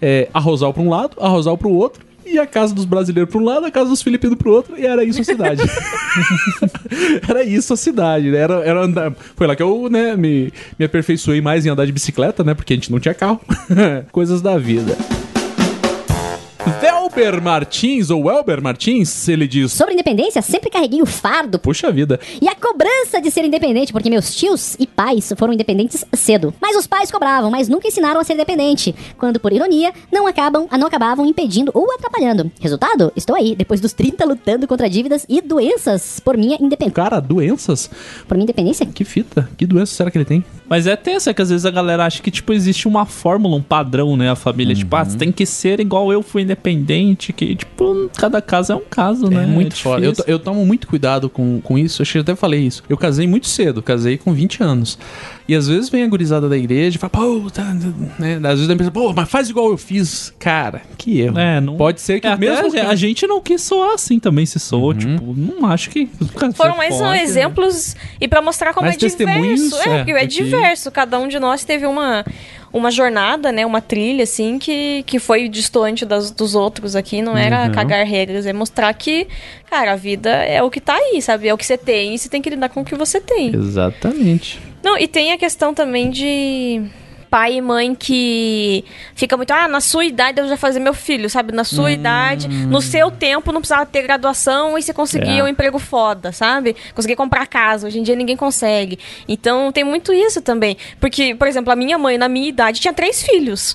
É, 0.00 0.28
arrozal 0.32 0.72
pra 0.72 0.82
um 0.82 0.88
lado, 0.88 1.16
arrozal 1.20 1.56
pro 1.56 1.70
outro. 1.70 2.04
E 2.26 2.38
a 2.38 2.46
casa 2.46 2.74
dos 2.74 2.86
brasileiros 2.86 3.30
pra 3.30 3.40
um 3.40 3.44
lado, 3.44 3.66
a 3.66 3.70
casa 3.70 3.90
dos 3.90 4.02
filipinos 4.02 4.38
pro 4.38 4.50
outro, 4.50 4.78
e 4.78 4.86
era 4.86 5.04
isso 5.04 5.20
a 5.20 5.24
cidade. 5.24 5.62
era 7.28 7.44
isso 7.44 7.74
a 7.74 7.76
cidade, 7.76 8.30
né? 8.30 8.38
Era, 8.38 8.54
era 8.64 8.80
andar... 8.82 9.12
Foi 9.36 9.46
lá 9.46 9.54
que 9.54 9.62
eu 9.62 9.90
né, 9.90 10.16
me, 10.16 10.50
me 10.78 10.86
aperfeiçoei 10.86 11.42
mais 11.42 11.66
em 11.66 11.68
andar 11.68 11.84
de 11.84 11.92
bicicleta, 11.92 12.42
né? 12.42 12.54
Porque 12.54 12.72
a 12.72 12.76
gente 12.76 12.90
não 12.90 12.98
tinha 12.98 13.12
carro. 13.12 13.40
Coisas 14.10 14.40
da 14.40 14.56
vida. 14.56 14.96
Velber 17.04 17.42
Martins, 17.42 18.08
ou 18.08 18.22
Welber 18.22 18.62
Martins, 18.62 19.28
ele 19.28 19.46
diz: 19.46 19.72
Sobre 19.72 19.92
independência, 19.92 20.40
sempre 20.40 20.70
carreguei 20.70 21.02
o 21.02 21.06
fardo 21.06 21.58
Puxa 21.58 21.92
vida. 21.92 22.18
e 22.40 22.48
a 22.48 22.54
cobrança 22.54 23.20
de 23.20 23.30
ser 23.30 23.44
independente, 23.44 23.92
porque 23.92 24.08
meus 24.08 24.34
tios 24.34 24.74
e 24.78 24.86
pais 24.86 25.30
foram 25.36 25.52
independentes 25.52 26.02
cedo. 26.14 26.54
Mas 26.58 26.74
os 26.76 26.86
pais 26.86 27.10
cobravam, 27.10 27.50
mas 27.50 27.68
nunca 27.68 27.88
ensinaram 27.88 28.20
a 28.20 28.24
ser 28.24 28.32
independente, 28.32 28.94
quando 29.18 29.38
por 29.38 29.52
ironia 29.52 29.92
não 30.10 30.26
acabam, 30.26 30.66
não 30.78 30.86
acabavam 30.86 31.26
impedindo 31.26 31.70
ou 31.74 31.92
atrapalhando. 31.92 32.50
Resultado? 32.58 33.12
Estou 33.14 33.36
aí, 33.36 33.54
depois 33.54 33.82
dos 33.82 33.92
30 33.92 34.24
lutando 34.24 34.66
contra 34.66 34.88
dívidas 34.88 35.26
e 35.28 35.42
doenças 35.42 36.20
por 36.20 36.38
minha 36.38 36.56
independência. 36.58 36.94
Cara, 36.94 37.20
doenças? 37.20 37.90
Por 38.26 38.34
minha 38.34 38.44
independência? 38.44 38.86
Que 38.86 39.04
fita? 39.04 39.50
Que 39.58 39.66
doença 39.66 39.94
será 39.94 40.10
que 40.10 40.16
ele 40.16 40.24
tem? 40.24 40.42
Mas 40.66 40.86
é 40.86 40.96
tenso, 40.96 41.28
é 41.28 41.34
que 41.34 41.42
às 41.42 41.50
vezes 41.50 41.66
a 41.66 41.70
galera 41.70 42.06
acha 42.06 42.22
que, 42.22 42.30
tipo, 42.30 42.52
existe 42.52 42.88
uma 42.88 43.04
fórmula, 43.04 43.56
um 43.56 43.62
padrão, 43.62 44.16
né? 44.16 44.30
A 44.30 44.36
família, 44.36 44.74
tipo, 44.74 44.96
ah, 44.96 45.04
você 45.04 45.18
tem 45.18 45.30
que 45.30 45.44
ser 45.44 45.78
igual 45.80 46.10
eu 46.10 46.22
fui 46.22 46.42
independente, 46.42 46.94
que, 47.32 47.56
tipo, 47.56 48.08
cada 48.16 48.40
caso 48.40 48.72
é 48.72 48.76
um 48.76 48.84
caso, 48.88 49.28
né? 49.28 49.42
É 49.42 49.46
muito 49.46 49.74
É 49.74 49.76
foda. 49.76 50.06
Eu, 50.06 50.12
eu 50.26 50.38
tomo 50.38 50.64
muito 50.64 50.86
cuidado 50.86 51.28
com, 51.28 51.60
com 51.60 51.76
isso. 51.76 52.02
Acho 52.02 52.12
que 52.12 52.18
eu 52.18 52.22
até 52.22 52.36
falei 52.36 52.60
isso. 52.60 52.84
Eu 52.88 52.96
casei 52.96 53.26
muito 53.26 53.48
cedo, 53.48 53.82
casei 53.82 54.16
com 54.16 54.32
20 54.32 54.62
anos. 54.62 54.98
E 55.46 55.54
às 55.54 55.68
vezes 55.68 55.90
vem 55.90 56.02
a 56.02 56.08
gurizada 56.08 56.48
da 56.48 56.56
igreja 56.56 56.96
e 56.96 56.98
fala, 56.98 57.10
pô, 57.10 57.50
tá, 57.50 57.64
né? 58.18 58.36
Às 58.44 58.60
vezes 58.60 58.70
a 58.70 58.76
pessoa, 58.76 58.90
pô, 58.92 59.12
mas 59.12 59.28
faz 59.28 59.50
igual 59.50 59.68
eu 59.70 59.76
fiz. 59.76 60.32
Cara, 60.38 60.80
que 60.96 61.20
erro. 61.20 61.38
É, 61.38 61.60
não... 61.60 61.76
Pode 61.76 62.00
ser 62.00 62.18
que 62.18 62.26
É, 62.26 62.34
mesmo. 62.34 62.66
a, 62.66 62.68
gente- 62.70 62.78
a 62.78 62.94
gente 62.94 63.26
não 63.26 63.42
quis 63.42 63.60
soar 63.60 63.92
assim 63.92 64.18
também, 64.18 64.46
se 64.46 64.58
soou, 64.58 64.94
tipo, 64.94 65.34
não 65.36 65.66
acho 65.66 65.90
que... 65.90 66.08
Foram 66.54 66.72
você 66.72 66.78
mais 66.78 66.96
pode, 66.96 67.10
né? 67.10 67.22
exemplos 67.22 67.94
e 68.18 68.26
pra 68.26 68.40
mostrar 68.40 68.72
como 68.72 68.86
Mais 68.86 68.96
é 68.96 69.06
diverso. 69.06 69.76
É, 69.76 69.88
é, 69.90 69.96
porque 69.98 70.12
é 70.12 70.26
diverso. 70.26 70.90
Cada 70.90 71.18
um 71.18 71.28
de 71.28 71.38
nós 71.38 71.62
teve 71.64 71.84
uma 71.86 72.24
uma 72.72 72.90
jornada, 72.90 73.52
né? 73.52 73.64
Uma 73.64 73.80
trilha, 73.80 74.24
assim, 74.24 74.58
que, 74.58 75.04
que 75.06 75.20
foi 75.20 75.48
distante 75.48 76.04
das, 76.04 76.32
dos 76.32 76.56
outros 76.56 76.96
aqui. 76.96 77.22
Não 77.22 77.36
era 77.36 77.66
Uhum. 77.66 77.72
cagar 77.72 78.04
regras, 78.04 78.46
é 78.46 78.52
mostrar 78.52 78.92
que, 78.94 79.28
cara, 79.70 79.92
a 79.92 79.96
vida 79.96 80.28
é 80.30 80.60
o 80.60 80.68
que 80.68 80.80
tá 80.80 80.94
aí, 80.94 81.22
sabe? 81.22 81.46
É 81.46 81.54
o 81.54 81.56
que 81.56 81.64
você 81.64 81.78
tem 81.78 82.14
e 82.14 82.18
você 82.18 82.28
tem 82.28 82.42
que 82.42 82.50
lidar 82.50 82.68
com 82.70 82.80
o 82.80 82.84
que 82.84 82.96
você 82.96 83.20
tem. 83.20 83.54
Exatamente. 83.54 84.58
Não, 84.84 84.98
e 84.98 85.08
tem 85.08 85.32
a 85.32 85.38
questão 85.38 85.72
também 85.72 86.10
de 86.10 86.82
pai 87.30 87.54
e 87.54 87.60
mãe 87.60 87.96
que 87.96 88.84
fica 89.16 89.36
muito, 89.36 89.50
ah, 89.50 89.66
na 89.66 89.80
sua 89.80 90.04
idade 90.04 90.38
eu 90.40 90.46
já 90.46 90.56
fazer 90.56 90.78
meu 90.78 90.94
filho, 90.94 91.28
sabe? 91.28 91.52
Na 91.52 91.64
sua 91.64 91.90
idade, 91.90 92.46
no 92.46 92.80
seu 92.80 93.10
tempo 93.10 93.50
não 93.50 93.60
precisava 93.60 93.84
ter 93.84 94.02
graduação 94.02 94.78
e 94.78 94.82
você 94.82 94.92
conseguia 94.94 95.40
É. 95.40 95.42
um 95.42 95.48
emprego 95.48 95.80
foda, 95.80 96.30
sabe? 96.30 96.76
Conseguia 96.94 97.16
comprar 97.16 97.44
casa, 97.48 97.88
hoje 97.88 97.98
em 97.98 98.04
dia 98.04 98.14
ninguém 98.14 98.36
consegue. 98.36 99.00
Então 99.26 99.72
tem 99.72 99.82
muito 99.82 100.12
isso 100.12 100.40
também. 100.42 100.76
Porque, 101.00 101.34
por 101.34 101.48
exemplo, 101.48 101.72
a 101.72 101.76
minha 101.76 101.98
mãe, 101.98 102.16
na 102.16 102.28
minha 102.28 102.48
idade, 102.48 102.78
tinha 102.80 102.94
três 102.94 103.20
filhos. 103.20 103.74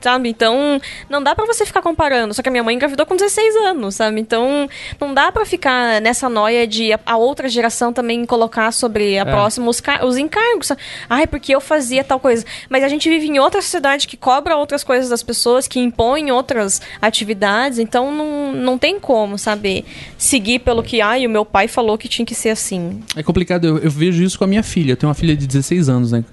Sabe? 0.00 0.28
Então, 0.28 0.80
não 1.08 1.22
dá 1.22 1.34
pra 1.34 1.46
você 1.46 1.64
ficar 1.66 1.82
comparando. 1.82 2.34
Só 2.34 2.42
que 2.42 2.48
a 2.48 2.52
minha 2.52 2.62
mãe 2.62 2.74
engravidou 2.74 3.06
com 3.06 3.16
16 3.16 3.56
anos, 3.56 3.94
sabe? 3.96 4.20
Então, 4.20 4.68
não 5.00 5.14
dá 5.14 5.30
pra 5.32 5.44
ficar 5.44 6.00
nessa 6.00 6.28
noia 6.28 6.66
de 6.66 6.92
a, 6.92 7.00
a 7.06 7.16
outra 7.16 7.48
geração 7.48 7.92
também 7.92 8.24
colocar 8.24 8.72
sobre 8.72 9.18
a 9.18 9.26
próxima 9.26 9.68
os, 9.68 9.82
os 10.04 10.16
encargos. 10.16 10.72
Ai, 11.08 11.26
porque 11.26 11.54
eu 11.54 11.60
fazia 11.60 12.04
tal 12.04 12.20
coisa. 12.20 12.44
Mas 12.68 12.84
a 12.84 12.88
gente 12.88 13.08
vive 13.08 13.26
em 13.26 13.38
outra 13.38 13.60
sociedade 13.62 14.06
que 14.06 14.16
cobra 14.16 14.56
outras 14.56 14.84
coisas 14.84 15.08
das 15.08 15.22
pessoas, 15.22 15.68
que 15.68 15.78
impõe 15.78 16.30
outras 16.30 16.80
atividades. 17.00 17.78
Então, 17.78 18.14
não, 18.14 18.52
não 18.52 18.78
tem 18.78 18.98
como, 19.00 19.38
sabe? 19.38 19.84
Seguir 20.16 20.60
pelo 20.60 20.82
que, 20.82 21.00
ai, 21.00 21.26
o 21.26 21.30
meu 21.30 21.44
pai 21.44 21.68
falou 21.68 21.98
que 21.98 22.08
tinha 22.08 22.26
que 22.26 22.34
ser 22.34 22.50
assim. 22.50 23.02
É 23.16 23.22
complicado, 23.22 23.66
eu, 23.66 23.78
eu 23.78 23.90
vejo 23.90 24.22
isso 24.22 24.38
com 24.38 24.44
a 24.44 24.46
minha 24.46 24.62
filha. 24.62 24.92
Eu 24.92 24.96
tenho 24.96 25.08
uma 25.08 25.14
filha 25.14 25.36
de 25.36 25.46
16 25.46 25.88
anos, 25.88 26.12
né? 26.12 26.24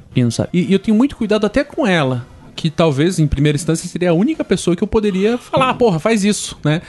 E, 0.54 0.66
e 0.66 0.74
eu 0.74 0.80
tenho 0.80 0.96
muito 0.96 1.16
cuidado 1.16 1.46
até 1.46 1.64
com 1.64 1.86
ela. 1.86 2.26
Que 2.56 2.70
talvez, 2.70 3.20
em 3.20 3.28
primeira 3.28 3.56
instância, 3.56 3.88
seria 3.88 4.12
a 4.12 4.14
única 4.14 4.44
pessoa 4.44 4.76
que 4.76 4.84
eu 4.84 4.88
poderia 4.88 5.38
falar, 5.38 5.70
"Ah, 5.72 5.74
porra, 5.74 6.00
faz 6.00 6.24
isso, 6.24 6.58
né? 6.64 6.82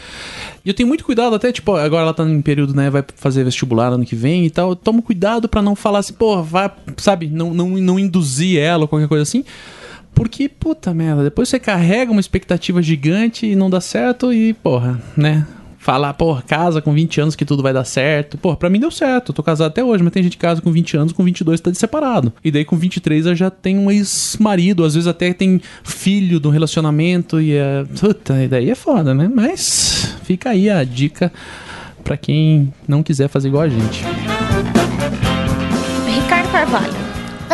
E 0.65 0.69
eu 0.69 0.75
tenho 0.75 0.89
muito 0.89 1.05
cuidado 1.05 1.35
até, 1.35 1.51
tipo, 1.53 1.75
agora 1.75 2.03
ela 2.03 2.15
tá 2.15 2.23
em 2.25 2.41
período, 2.41 2.75
né? 2.75 2.89
Vai 2.89 3.05
fazer 3.17 3.45
vestibular 3.45 3.89
ano 3.93 4.05
que 4.05 4.15
vem 4.17 4.47
e 4.47 4.51
tal. 4.51 4.71
Eu 4.71 4.77
tomo 4.77 5.03
cuidado 5.03 5.49
pra 5.49 5.61
não 5.63 5.75
falar 5.75 5.99
assim, 6.01 6.15
porra, 6.15 6.43
vai, 6.43 6.71
sabe? 6.97 7.27
Não, 7.29 7.53
não, 7.53 7.69
não 7.71 7.99
induzir 7.99 8.59
ela 8.61 8.83
ou 8.83 8.89
qualquer 8.89 9.09
coisa 9.09 9.23
assim. 9.23 9.45
Porque, 10.15 10.49
puta 10.49 10.95
merda, 10.95 11.25
depois 11.25 11.49
você 11.49 11.59
carrega 11.59 12.11
uma 12.11 12.21
expectativa 12.21 12.81
gigante 12.81 13.45
e 13.47 13.55
não 13.55 13.69
dá 13.69 13.81
certo 13.83 14.33
e, 14.33 14.55
porra, 14.55 14.99
né? 15.17 15.47
Falar, 15.87 16.15
porra, 16.15 16.43
casa 16.43 16.83
com 16.83 16.93
20 16.93 17.21
anos 17.21 17.37
que 17.37 17.45
tudo 17.45 17.63
vai 17.63 17.73
dar 17.73 17.85
certo. 17.85 18.37
Porra, 18.37 18.57
pra 18.57 18.69
mim 18.69 18.81
deu 18.81 18.91
certo. 18.91 19.33
Tô 19.33 19.41
casado 19.41 19.69
até 19.69 19.85
hoje, 19.85 20.03
mas 20.03 20.13
tem 20.13 20.21
gente 20.21 20.37
que 20.37 20.43
casa 20.43 20.61
com 20.61 20.73
20 20.73 20.97
anos, 20.97 21.13
com 21.13 21.23
22 21.23 21.61
tá 21.61 21.71
de 21.71 21.79
separado. 21.79 22.33
E 22.43 22.51
daí 22.51 22.65
com 22.65 22.77
23 22.77 23.27
eu 23.27 23.37
já 23.37 23.51
tenho 23.51 23.83
um 23.83 23.89
ex-marido, 23.89 24.85
às 24.85 24.95
vezes 24.95 25.07
até 25.07 25.33
tem 25.33 25.61
filho 25.85 26.41
do 26.41 26.51
relacionamento 26.51 27.41
e 27.41 27.55
é. 27.55 27.85
Puta, 28.01 28.43
e 28.43 28.49
daí 28.49 28.69
é 28.69 28.75
foda, 28.75 29.15
né? 29.15 29.31
Mas 29.33 30.17
fica 30.25 30.51
aí 30.51 30.69
a 30.69 30.83
dica 30.83 31.33
pra 32.03 32.17
quem 32.17 32.75
não 32.89 33.01
quiser 33.01 33.29
fazer 33.29 33.47
igual 33.47 33.63
a 33.63 33.69
gente. 33.69 34.03
Ricardo 36.13 36.51
Carvalho. 36.51 37.06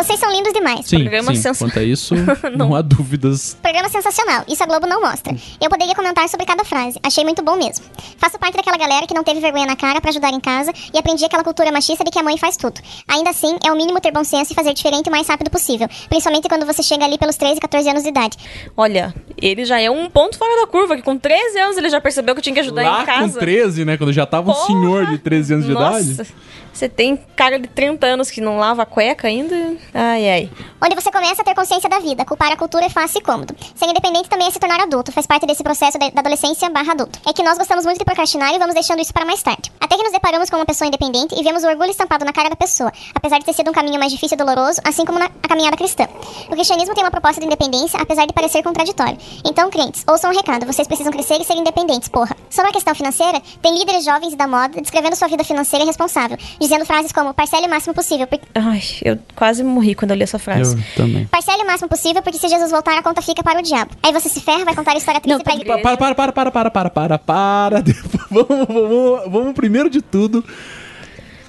Vocês 0.03 0.19
são 0.19 0.31
lindos 0.31 0.53
demais. 0.53 0.85
Sim, 0.85 0.99
Programa 1.01 1.33
sim. 1.35 1.41
sens- 1.41 1.57
Quanto 1.59 1.79
a 1.79 1.83
isso, 1.83 2.13
não 2.57 2.75
há 2.75 2.81
dúvidas. 2.81 3.57
Programa 3.61 3.89
sensacional, 3.89 4.43
isso 4.47 4.61
a 4.63 4.65
Globo 4.65 4.85
não 4.87 5.01
mostra. 5.01 5.35
Eu 5.61 5.69
poderia 5.69 5.95
comentar 5.95 6.27
sobre 6.29 6.45
cada 6.45 6.63
frase, 6.65 6.99
achei 7.03 7.23
muito 7.23 7.41
bom 7.43 7.55
mesmo. 7.55 7.85
Faço 8.17 8.37
parte 8.37 8.55
daquela 8.57 8.77
galera 8.77 9.07
que 9.07 9.13
não 9.13 9.23
teve 9.23 9.39
vergonha 9.39 9.65
na 9.65 9.75
cara 9.75 9.99
pra 10.01 10.09
ajudar 10.09 10.31
em 10.31 10.39
casa 10.39 10.71
e 10.93 10.97
aprendi 10.97 11.23
aquela 11.25 11.43
cultura 11.43 11.71
machista 11.71 12.03
de 12.03 12.11
que 12.11 12.19
a 12.19 12.23
mãe 12.23 12.37
faz 12.37 12.57
tudo. 12.57 12.81
Ainda 13.07 13.29
assim, 13.29 13.57
é 13.65 13.71
o 13.71 13.75
mínimo 13.75 13.99
ter 14.01 14.11
bom 14.11 14.23
senso 14.23 14.51
e 14.51 14.55
fazer 14.55 14.73
diferente 14.73 15.07
o 15.09 15.11
mais 15.11 15.27
rápido 15.27 15.49
possível, 15.49 15.87
principalmente 16.09 16.47
quando 16.49 16.65
você 16.65 16.83
chega 16.83 17.05
ali 17.05 17.17
pelos 17.17 17.35
13, 17.35 17.59
14 17.59 17.89
anos 17.89 18.03
de 18.03 18.09
idade. 18.09 18.37
Olha, 18.75 19.13
ele 19.41 19.65
já 19.65 19.79
é 19.79 19.89
um 19.89 20.09
ponto 20.09 20.37
fora 20.37 20.61
da 20.61 20.67
curva, 20.67 20.95
que 20.95 21.01
com 21.01 21.17
13 21.17 21.59
anos 21.59 21.77
ele 21.77 21.89
já 21.89 21.99
percebeu 21.99 22.35
que 22.35 22.41
tinha 22.41 22.53
que 22.53 22.59
ajudar 22.61 22.83
Lá 22.83 23.01
em 23.03 23.05
casa. 23.05 23.33
com 23.33 23.39
13, 23.39 23.85
né? 23.85 23.97
Quando 23.97 24.13
já 24.13 24.25
tava 24.25 24.51
um 24.51 24.53
Porra! 24.53 24.67
senhor 24.67 25.05
de 25.07 25.17
13 25.17 25.53
anos 25.55 25.65
de 25.65 25.73
Nossa, 25.73 25.99
idade. 26.01 26.33
Você 26.73 26.89
tem 26.89 27.15
cara 27.35 27.59
de 27.59 27.67
30 27.67 28.07
anos 28.07 28.31
que 28.31 28.41
não 28.41 28.57
lava 28.57 28.81
a 28.81 28.85
cueca 28.85 29.27
ainda? 29.27 29.55
Ai, 29.93 30.27
ai. 30.27 30.49
Onde 30.81 30.95
você 30.95 31.11
começa 31.11 31.43
a 31.43 31.45
ter 31.45 31.53
consciência 31.53 31.87
da 31.87 31.99
vida, 31.99 32.25
culpar 32.25 32.51
a 32.51 32.57
cultura 32.57 32.85
é 32.85 32.89
fácil 32.89 33.19
e 33.19 33.21
cômodo. 33.21 33.55
Ser 33.75 33.85
independente 33.85 34.27
também 34.27 34.47
é 34.47 34.51
se 34.51 34.59
tornar 34.59 34.81
adulto, 34.81 35.11
faz 35.11 35.27
parte 35.27 35.45
desse 35.45 35.61
processo 35.61 35.99
da 35.99 36.09
da 36.09 36.19
adolescência 36.21 36.69
barra 36.69 36.93
adulto. 36.93 37.19
É 37.27 37.33
que 37.33 37.43
nós 37.43 37.57
gostamos 37.57 37.85
muito 37.85 37.99
de 37.99 38.05
procrastinar 38.05 38.53
e 38.53 38.59
vamos 38.59 38.73
deixando 38.73 39.01
isso 39.01 39.13
para 39.13 39.23
mais 39.25 39.41
tarde. 39.41 39.71
Até 39.79 39.95
que 39.97 40.03
nos 40.03 40.11
deparamos 40.11 40.49
com 40.49 40.55
uma 40.57 40.65
pessoa 40.65 40.87
independente 40.87 41.35
e 41.39 41.43
vemos 41.43 41.63
o 41.63 41.67
orgulho 41.67 41.91
estampado 41.91 42.25
na 42.25 42.33
cara 42.33 42.49
da 42.49 42.55
pessoa, 42.55 42.91
apesar 43.13 43.37
de 43.39 43.45
ter 43.45 43.53
sido 43.53 43.69
um 43.69 43.73
caminho 43.73 43.99
mais 43.99 44.11
difícil 44.11 44.35
e 44.35 44.37
doloroso, 44.37 44.81
assim 44.83 45.05
como 45.05 45.19
na 45.19 45.25
a 45.43 45.47
caminhada 45.47 45.77
cristã. 45.77 46.07
O 46.47 46.51
cristianismo 46.51 46.93
tem 46.95 47.03
uma 47.03 47.11
proposta 47.11 47.39
de 47.39 47.47
independência, 47.47 47.99
apesar 47.99 48.25
de 48.25 48.33
parecer 48.33 48.63
contraditório. 48.63 49.17
Então, 49.45 49.69
crentes, 49.69 50.03
ouçam 50.07 50.31
um 50.31 50.35
recado, 50.35 50.65
vocês 50.65 50.87
precisam 50.87 51.11
crescer 51.11 51.39
e 51.39 51.43
ser 51.43 51.53
independentes, 51.53 52.09
porra. 52.09 52.35
Sobre 52.49 52.69
a 52.69 52.73
questão 52.73 52.93
financeira, 52.95 53.41
tem 53.61 53.77
líderes 53.77 54.05
jovens 54.05 54.33
e 54.33 54.35
da 54.35 54.47
moda 54.47 54.81
descrevendo 54.81 55.15
sua 55.15 55.27
vida 55.27 55.43
financeira 55.43 55.83
irresponsável, 55.83 56.37
dizendo 56.59 56.85
frases 56.85 57.11
como 57.11 57.33
parcele 57.33 57.67
o 57.67 57.69
máximo 57.69 57.93
possível, 57.93 58.27
porque 58.27 58.45
Ai, 58.55 58.81
eu 59.03 59.17
quase 59.35 59.63
morri 59.63 59.95
quando 59.95 60.11
eu 60.11 60.17
li 60.17 60.23
essa 60.23 60.39
frase. 60.39 60.75
Eu 60.75 60.83
também. 60.95 61.25
Parcele 61.27 61.63
o 61.63 61.67
máximo 61.67 61.89
possível, 61.89 62.21
porque 62.21 62.37
se 62.37 62.47
Jesus 62.47 62.71
voltar, 62.71 62.97
a 62.97 63.03
conta 63.03 63.21
fica 63.21 63.43
para 63.43 63.59
o 63.59 63.61
diabo. 63.61 63.91
Aí 64.01 64.11
você 64.11 64.29
se 64.29 64.39
ferra, 64.41 64.65
vai 64.65 64.75
contar 64.75 64.91
a 64.91 64.97
história 64.97 65.19
triste 65.19 65.37
Não, 65.37 65.43
pra 65.43 65.55
tá 65.55 65.97
Para, 65.97 65.97
para, 65.97 66.31
para, 66.31 66.51
para, 66.51 66.51
para, 66.51 66.89
para, 66.89 67.19
para, 67.19 67.19
para. 67.19 67.83
Vamos, 68.29 68.67
vamos, 68.67 69.31
vamos 69.31 69.53
primeiro 69.53 69.89
de 69.89 70.01
tudo. 70.01 70.43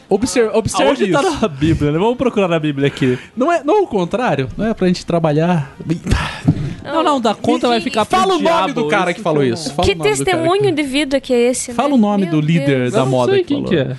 Observe, 0.09 0.51
observe 0.57 0.89
Aonde 0.89 1.11
tá 1.11 1.21
isso. 1.23 1.41
na 1.41 1.49
Bíblia, 1.49 1.91
né? 1.91 1.99
Vamos 1.99 2.17
procurar 2.17 2.47
na 2.47 2.59
Bíblia 2.59 2.87
aqui. 2.87 3.19
Não 3.37 3.51
é, 3.51 3.65
não 3.65 3.79
é 3.79 3.81
o 3.81 3.87
contrário? 3.87 4.49
Não 4.57 4.67
é 4.67 4.75
pra 4.75 4.87
gente 4.87 5.05
trabalhar. 5.05 5.75
Não, 6.85 7.03
não, 7.03 7.21
da 7.21 7.35
conta 7.35 7.67
vai 7.69 7.81
ficar 7.81 8.05
pro 8.05 8.19
Fala 8.19 8.35
o 8.35 8.37
nome 8.39 8.45
diabo, 8.47 8.75
do 8.75 8.89
cara 8.89 9.15
que 9.15 9.21
falou 9.21 9.43
isso. 9.43 9.73
Fala 9.73 9.87
Que 9.89 9.95
o 9.95 9.99
nome 9.99 10.11
do 10.11 10.17
cara 10.17 10.25
testemunho 10.27 10.63
que- 10.63 10.73
de 10.73 10.83
vida 10.83 11.21
que 11.21 11.33
é 11.33 11.41
esse, 11.51 11.71
né? 11.71 11.75
Fala 11.75 11.95
o 11.95 11.99
nome 11.99 12.25
Meu 12.25 12.33
do 12.33 12.41
líder 12.41 12.67
Deus. 12.81 12.93
da 12.93 12.99
Eu 13.01 13.05
não 13.05 13.11
moda 13.11 13.33
sei 13.33 13.43
que 13.43 13.49
quem 13.55 13.65
falou. 13.65 13.71
que 13.71 13.77
é. 13.93 13.97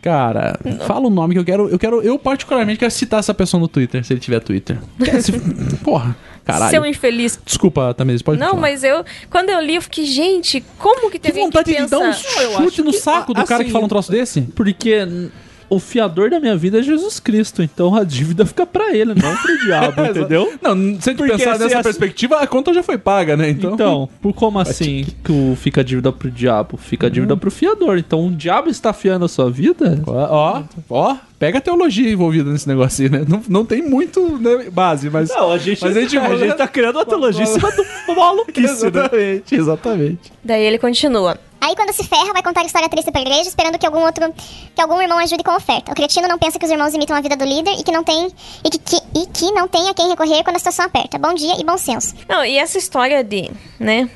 Cara, 0.00 0.58
fala 0.86 1.06
o 1.06 1.10
nome 1.10 1.34
que 1.34 1.40
eu 1.40 1.44
quero. 1.44 1.68
Eu 1.68 1.78
quero. 1.78 2.00
Eu 2.02 2.18
particularmente 2.18 2.78
quero 2.78 2.90
citar 2.90 3.18
essa 3.18 3.34
pessoa 3.34 3.60
no 3.60 3.66
Twitter, 3.66 4.04
se 4.04 4.12
ele 4.12 4.20
tiver 4.20 4.38
Twitter. 4.40 4.78
Quer 5.04 5.20
se- 5.20 5.32
Porra, 5.82 6.16
caralho. 6.44 6.70
Seu 6.70 6.86
infeliz. 6.86 7.38
Desculpa, 7.44 7.92
Tamires, 7.94 8.22
pode 8.22 8.38
Não, 8.38 8.50
falar. 8.50 8.60
mas 8.60 8.84
eu... 8.84 9.04
Quando 9.28 9.50
eu 9.50 9.60
li, 9.60 9.74
eu 9.74 9.82
fiquei, 9.82 10.04
gente, 10.04 10.64
como 10.78 11.10
que 11.10 11.18
Que 11.18 11.18
teve 11.18 11.40
vontade 11.40 11.74
que 11.74 11.82
de 11.82 11.88
dar 11.90 11.98
um 11.98 12.12
chute 12.12 12.80
no 12.82 12.92
que- 12.92 12.98
saco 12.98 13.34
do 13.34 13.44
cara 13.44 13.56
assim, 13.56 13.64
que 13.64 13.70
fala 13.72 13.84
um 13.86 13.88
troço 13.88 14.12
desse? 14.12 14.42
Porque 14.42 14.90
n- 15.04 15.30
o 15.70 15.78
fiador 15.78 16.30
da 16.30 16.40
minha 16.40 16.56
vida 16.56 16.78
é 16.78 16.82
Jesus 16.82 17.20
Cristo, 17.20 17.62
então 17.62 17.94
a 17.94 18.04
dívida 18.04 18.46
fica 18.46 18.64
pra 18.66 18.94
ele, 18.94 19.14
não 19.14 19.36
pro 19.36 19.58
diabo, 19.64 20.02
entendeu? 20.04 20.52
Não, 20.62 20.74
se 21.00 21.10
a 21.10 21.12
gente 21.12 21.22
pensar 21.28 21.38
se 21.56 21.60
nessa 21.64 21.64
assim- 21.66 21.82
perspectiva, 21.82 22.36
a 22.38 22.46
conta 22.46 22.72
já 22.72 22.82
foi 22.82 22.96
paga, 22.98 23.36
né? 23.36 23.50
Então. 23.50 23.74
Então, 23.74 24.08
por 24.22 24.32
como 24.32 24.58
assim 24.58 25.06
que 25.24 25.30
o 25.32 25.54
fica 25.56 25.80
a 25.80 25.84
dívida 25.84 26.10
pro 26.12 26.30
diabo? 26.30 26.76
Fica 26.76 27.06
a 27.06 27.10
dívida 27.10 27.34
Uhum. 27.34 27.38
pro 27.40 27.50
fiador. 27.50 27.98
Então 27.98 28.26
o 28.26 28.30
diabo 28.30 28.68
está 28.70 28.92
fiando 28.92 29.24
a 29.24 29.28
sua 29.28 29.50
vida? 29.50 30.00
Ó, 30.06 30.62
ó, 30.90 31.16
pega 31.38 31.58
a 31.58 31.60
teologia 31.60 32.10
envolvida 32.10 32.50
nesse 32.50 32.66
negócio 32.68 33.04
aí, 33.04 33.10
né? 33.10 33.24
Não, 33.28 33.42
não 33.48 33.64
tem 33.64 33.82
muito 33.82 34.38
né, 34.38 34.70
base, 34.72 35.10
mas. 35.10 35.28
Não, 35.30 35.52
a 35.52 35.58
gente, 35.58 35.82
Mas 35.82 35.96
a 35.96 36.00
gente- 36.00 36.16
a 36.18 36.36
gente 36.36 36.54
tá 36.56 36.66
criando 36.68 36.96
uma 36.96 37.04
teologia 37.04 37.42
em 37.42 37.46
cima 37.46 37.70
do 37.72 37.84
maluquice, 38.16 38.60
né? 38.60 38.88
exatamente, 38.88 39.54
exatamente. 39.54 40.32
Daí 40.42 40.62
ele 40.64 40.78
continua. 40.78 41.38
Aí 41.60 41.74
quando 41.74 41.92
se 41.92 42.04
ferra, 42.04 42.32
vai 42.32 42.42
contar 42.42 42.60
a 42.60 42.64
história 42.64 42.88
triste 42.88 43.10
pra 43.10 43.20
igreja, 43.20 43.48
esperando 43.48 43.78
que 43.78 43.84
algum 43.86 44.00
outro, 44.04 44.32
que 44.74 44.80
algum 44.80 45.00
irmão 45.02 45.18
ajude 45.18 45.42
com 45.42 45.54
oferta. 45.56 45.90
O 45.90 45.94
cretino 45.94 46.28
não 46.28 46.38
pensa 46.38 46.58
que 46.58 46.64
os 46.64 46.70
irmãos 46.70 46.94
imitam 46.94 47.16
a 47.16 47.20
vida 47.20 47.36
do 47.36 47.44
líder 47.44 47.72
e 47.78 47.82
que 47.82 47.90
não 47.92 48.04
tem 48.04 48.28
e 48.64 48.70
que, 48.70 48.78
que- 48.78 49.02
e 49.14 49.26
que 49.26 49.50
não 49.52 49.66
tem 49.66 49.88
a 49.88 49.94
quem 49.94 50.08
recorrer 50.08 50.42
quando 50.44 50.56
a 50.56 50.58
situação 50.58 50.84
aperta. 50.86 51.18
Bom 51.18 51.34
dia 51.34 51.54
e 51.60 51.64
bom 51.64 51.76
senso. 51.76 52.14
Não, 52.28 52.44
e 52.44 52.56
essa 52.56 52.78
história 52.78 53.24
de, 53.24 53.50
né, 53.78 54.08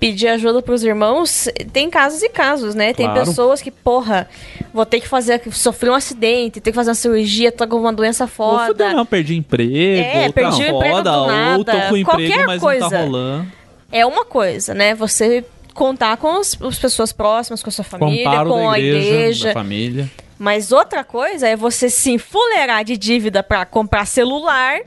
pedir 0.00 0.28
ajuda 0.28 0.62
pros 0.62 0.82
irmãos, 0.82 1.48
tem 1.72 1.90
casos 1.90 2.22
e 2.22 2.28
casos, 2.28 2.74
né? 2.74 2.94
Tem 2.94 3.04
Claro. 3.06 3.26
pessoas 3.26 3.60
que, 3.60 3.70
porra, 3.70 4.28
vou 4.72 4.86
ter 4.86 5.00
que 5.00 5.08
fazer, 5.08 5.42
sofrer 5.52 5.90
um 5.90 5.94
acidente, 5.94 6.60
ter 6.60 6.70
que 6.70 6.76
fazer 6.76 6.90
uma 6.90 6.94
cirurgia, 6.94 7.50
tô 7.52 7.66
com 7.66 7.76
uma 7.76 7.92
doença 7.92 8.26
foda. 8.26 8.68
fudeu, 8.68 8.92
não, 8.94 9.04
perdi 9.04 9.36
emprego, 9.36 9.74
É, 9.74 10.26
ou 10.26 10.32
perdi 10.32 10.64
tá 10.64 10.72
o 10.72 10.76
emprego 10.76 10.96
foda, 10.96 11.10
do 11.10 11.18
ou 11.18 11.24
tô 11.26 11.72
nada, 11.72 11.88
com 11.88 11.96
emprego, 11.96 12.04
qualquer 12.04 12.46
mas 12.46 12.62
não 12.62 12.68
tá 12.70 12.78
coisa. 12.88 12.98
rolando. 13.04 13.46
É 13.90 14.06
uma 14.06 14.24
coisa, 14.24 14.72
né? 14.74 14.94
Você 14.94 15.44
contar 15.74 16.16
com 16.16 16.38
as, 16.38 16.60
as 16.60 16.78
pessoas 16.78 17.12
próximas, 17.12 17.62
com 17.62 17.68
a 17.68 17.72
sua 17.72 17.84
família, 17.84 18.24
Comparo 18.24 18.50
com 18.50 18.70
a 18.70 18.78
igreja, 18.78 19.08
igreja. 19.08 19.46
da 19.48 19.52
família. 19.54 20.10
Mas 20.38 20.70
outra 20.70 21.02
coisa 21.02 21.48
é 21.48 21.56
você 21.56 21.90
se 21.90 22.10
enfuleirar 22.12 22.84
de 22.84 22.96
dívida 22.96 23.42
pra 23.42 23.64
comprar 23.64 24.06
celular 24.06 24.80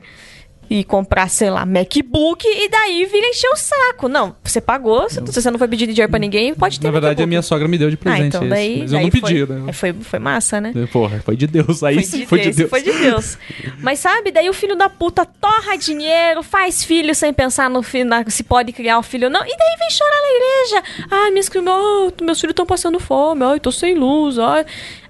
e 0.72 0.84
comprar, 0.84 1.28
sei 1.28 1.50
lá, 1.50 1.64
MacBook 1.66 2.44
e 2.46 2.68
daí 2.68 3.04
vir 3.06 3.22
encher 3.24 3.48
o 3.48 3.56
saco. 3.56 4.08
Não, 4.08 4.34
você 4.42 4.60
pagou, 4.60 5.08
se 5.08 5.20
você 5.20 5.50
não 5.50 5.58
foi 5.58 5.68
pedir 5.68 5.86
dinheiro 5.86 6.10
pra 6.10 6.18
ninguém, 6.18 6.54
pode 6.54 6.78
ter 6.80 6.86
Na 6.86 6.90
verdade, 6.90 7.10
a 7.12 7.14
MacBook. 7.14 7.28
minha 7.28 7.42
sogra 7.42 7.68
me 7.68 7.76
deu 7.78 7.90
de 7.90 7.96
Ah, 7.96 7.98
presente 8.04 8.26
então 8.28 8.40
esse, 8.42 8.50
daí, 8.50 8.78
mas 8.80 8.92
eu 8.92 8.98
daí 8.98 9.04
não 9.04 9.10
pedi, 9.10 9.46
foi, 9.46 9.56
né? 9.56 9.64
é, 9.68 9.72
foi, 9.72 9.92
foi 9.92 10.18
massa, 10.18 10.60
né? 10.60 10.72
Porra, 10.92 11.20
foi 11.24 11.36
de 11.36 11.46
Deus. 11.46 11.82
Aí 11.82 11.94
Foi 11.96 12.02
sim, 12.04 12.18
de, 12.20 12.26
foi 12.26 12.38
de 12.38 12.44
Deus, 12.44 12.56
Deus. 12.56 12.70
foi 12.70 12.82
de 12.82 12.92
Deus. 12.92 13.38
Mas 13.80 13.98
sabe, 13.98 14.30
daí 14.30 14.48
o 14.48 14.54
filho 14.54 14.76
da 14.76 14.88
puta 14.88 15.24
torra 15.26 15.76
dinheiro, 15.76 16.42
faz 16.42 16.82
filho 16.84 17.14
sem 17.14 17.32
pensar 17.32 17.68
no 17.68 17.82
filho, 17.82 18.08
na- 18.08 18.24
se 18.28 18.42
pode 18.42 18.72
criar 18.72 18.98
o 18.98 19.02
filho 19.02 19.24
ou 19.26 19.30
não. 19.30 19.40
E 19.44 19.56
daí 19.56 19.76
vem 19.78 19.90
chorar 19.90 20.10
na 20.22 20.36
igreja. 20.36 21.06
Ai, 21.10 21.30
minhas 21.30 21.48
crianças, 21.48 21.72
oh, 21.74 22.24
meus 22.24 22.40
filhos 22.40 22.52
estão 22.52 22.64
passando 22.66 22.98
fome, 22.98 23.44
ai, 23.44 23.60
tô 23.60 23.70
sem 23.70 23.94
luz, 23.94 24.38
ai. 24.38 24.64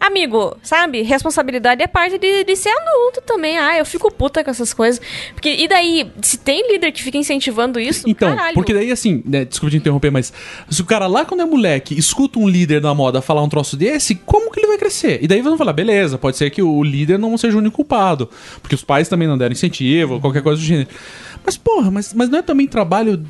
Amigo, 0.07 0.57
sabe? 0.63 1.03
Responsabilidade 1.03 1.83
é 1.83 1.87
parte 1.87 2.19
de, 2.19 2.45
de 2.45 2.57
ser 2.57 2.71
adulto 2.71 3.23
também. 3.25 3.59
Ah, 3.59 3.79
eu 3.79 3.87
fico 3.87 4.13
puta 4.13 4.43
com 4.43 4.51
essas 4.51 4.75
coisas. 4.75 5.01
Porque, 5.33 5.49
e 5.49 5.69
daí, 5.69 6.11
se 6.21 6.39
tem 6.39 6.71
líder 6.73 6.93
que 6.93 7.03
fica 7.03 7.17
incentivando 7.17 7.79
isso, 7.79 8.09
Então, 8.09 8.35
caralho. 8.35 8.55
porque 8.55 8.75
daí 8.75 8.91
assim, 8.91 9.23
né, 9.25 9.45
desculpa 9.45 9.71
te 9.71 9.77
interromper, 9.77 10.11
mas 10.11 10.33
se 10.69 10.81
o 10.81 10.85
cara 10.85 11.07
lá 11.07 11.25
quando 11.25 11.41
é 11.41 11.45
moleque 11.45 11.97
escuta 11.99 12.39
um 12.39 12.49
líder 12.49 12.81
da 12.81 12.95
moda 12.95 13.23
falar 13.23 13.43
um 13.43 13.49
troço 13.49 13.77
desse, 13.77 14.15
como 14.15 14.51
que 14.51 14.61
ele 14.61 14.67
vai 14.67 14.79
crescer? 14.79 15.19
E 15.23 15.29
daí 15.29 15.41
vão 15.41 15.57
falar, 15.57 15.73
beleza, 15.73 16.19
pode 16.19 16.37
ser 16.37 16.51
que 16.51 16.63
o 16.63 16.83
líder 16.83 17.19
não 17.19 17.37
seja 17.39 17.57
o 17.57 17.61
único 17.61 17.77
culpado, 17.77 18.29
porque 18.61 18.75
os 18.75 18.85
pais 18.85 19.09
também 19.09 19.27
não 19.29 19.39
deram 19.39 19.53
incentivo, 19.53 20.21
qualquer 20.21 20.43
coisa 20.43 20.61
do 20.61 20.65
gênero. 20.67 20.89
Mas 21.45 21.57
porra, 21.57 21.91
mas, 21.91 22.13
mas 22.13 22.29
não 22.29 22.39
é 22.39 22.43
também 22.43 22.67
trabalho 22.67 23.25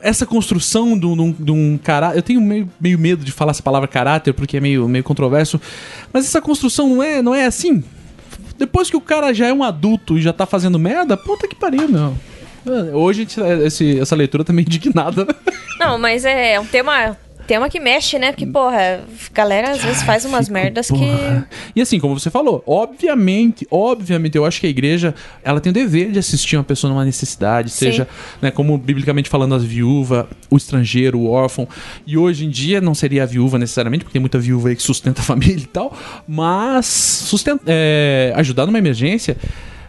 essa 0.00 0.24
construção 0.26 0.98
de 0.98 1.06
um, 1.06 1.32
de 1.32 1.50
um 1.50 1.78
caráter. 1.82 2.18
Eu 2.18 2.22
tenho 2.22 2.40
meio, 2.40 2.68
meio 2.80 2.98
medo 2.98 3.24
de 3.24 3.32
falar 3.32 3.50
essa 3.50 3.62
palavra 3.62 3.88
caráter 3.88 4.32
porque 4.32 4.56
é 4.56 4.60
meio, 4.60 4.88
meio 4.88 5.02
controverso, 5.04 5.60
mas 6.12 6.24
essa 6.26 6.40
construção 6.40 6.88
não 6.88 7.02
é, 7.02 7.22
não 7.22 7.34
é 7.34 7.46
assim. 7.46 7.82
Depois 8.58 8.90
que 8.90 8.96
o 8.96 9.00
cara 9.00 9.32
já 9.32 9.46
é 9.46 9.52
um 9.52 9.62
adulto 9.62 10.18
e 10.18 10.20
já 10.22 10.32
tá 10.32 10.44
fazendo 10.46 10.78
merda, 10.78 11.16
puta 11.16 11.46
que 11.48 11.54
pariu, 11.54 11.88
meu. 11.88 12.14
Hoje 12.92 13.26
esse- 13.64 13.98
essa 13.98 14.14
leitura 14.16 14.44
tá 14.44 14.52
meio 14.52 14.66
indignada. 14.66 15.24
né? 15.24 15.34
Não, 15.78 15.96
mas 15.98 16.24
é 16.24 16.58
um 16.60 16.66
tema, 16.66 17.16
tema 17.48 17.70
que 17.70 17.80
mexe, 17.80 18.18
né? 18.18 18.30
Porque, 18.30 18.46
porra, 18.46 19.00
galera 19.32 19.70
às 19.70 19.82
vezes 19.82 20.02
faz 20.02 20.24
umas 20.26 20.50
merdas 20.50 20.88
que. 20.88 20.98
Porra. 20.98 21.48
E 21.74 21.80
assim, 21.80 21.98
como 21.98 22.18
você 22.18 22.30
falou, 22.30 22.62
obviamente, 22.66 23.66
obviamente, 23.70 24.36
eu 24.36 24.44
acho 24.44 24.60
que 24.60 24.66
a 24.66 24.70
igreja, 24.70 25.14
ela 25.42 25.58
tem 25.58 25.70
o 25.70 25.72
dever 25.72 26.12
de 26.12 26.18
assistir 26.18 26.56
uma 26.56 26.64
pessoa 26.64 26.92
numa 26.92 27.04
necessidade, 27.04 27.70
Sim. 27.70 27.86
seja, 27.86 28.08
né, 28.42 28.50
como 28.50 28.76
biblicamente 28.76 29.30
falando, 29.30 29.54
as 29.54 29.64
viúvas, 29.64 30.26
o 30.50 30.56
estrangeiro, 30.56 31.18
o 31.18 31.30
órfão. 31.30 31.66
E 32.06 32.18
hoje 32.18 32.44
em 32.44 32.50
dia 32.50 32.80
não 32.80 32.94
seria 32.94 33.22
a 33.22 33.26
viúva 33.26 33.58
necessariamente, 33.58 34.04
porque 34.04 34.12
tem 34.12 34.20
muita 34.20 34.38
viúva 34.38 34.68
aí 34.68 34.76
que 34.76 34.82
sustenta 34.82 35.22
a 35.22 35.24
família 35.26 35.62
e 35.62 35.66
tal, 35.66 35.96
mas 36.28 36.84
sustenta, 36.86 37.64
é, 37.66 38.32
ajudar 38.36 38.66
numa 38.66 38.78
emergência. 38.78 39.36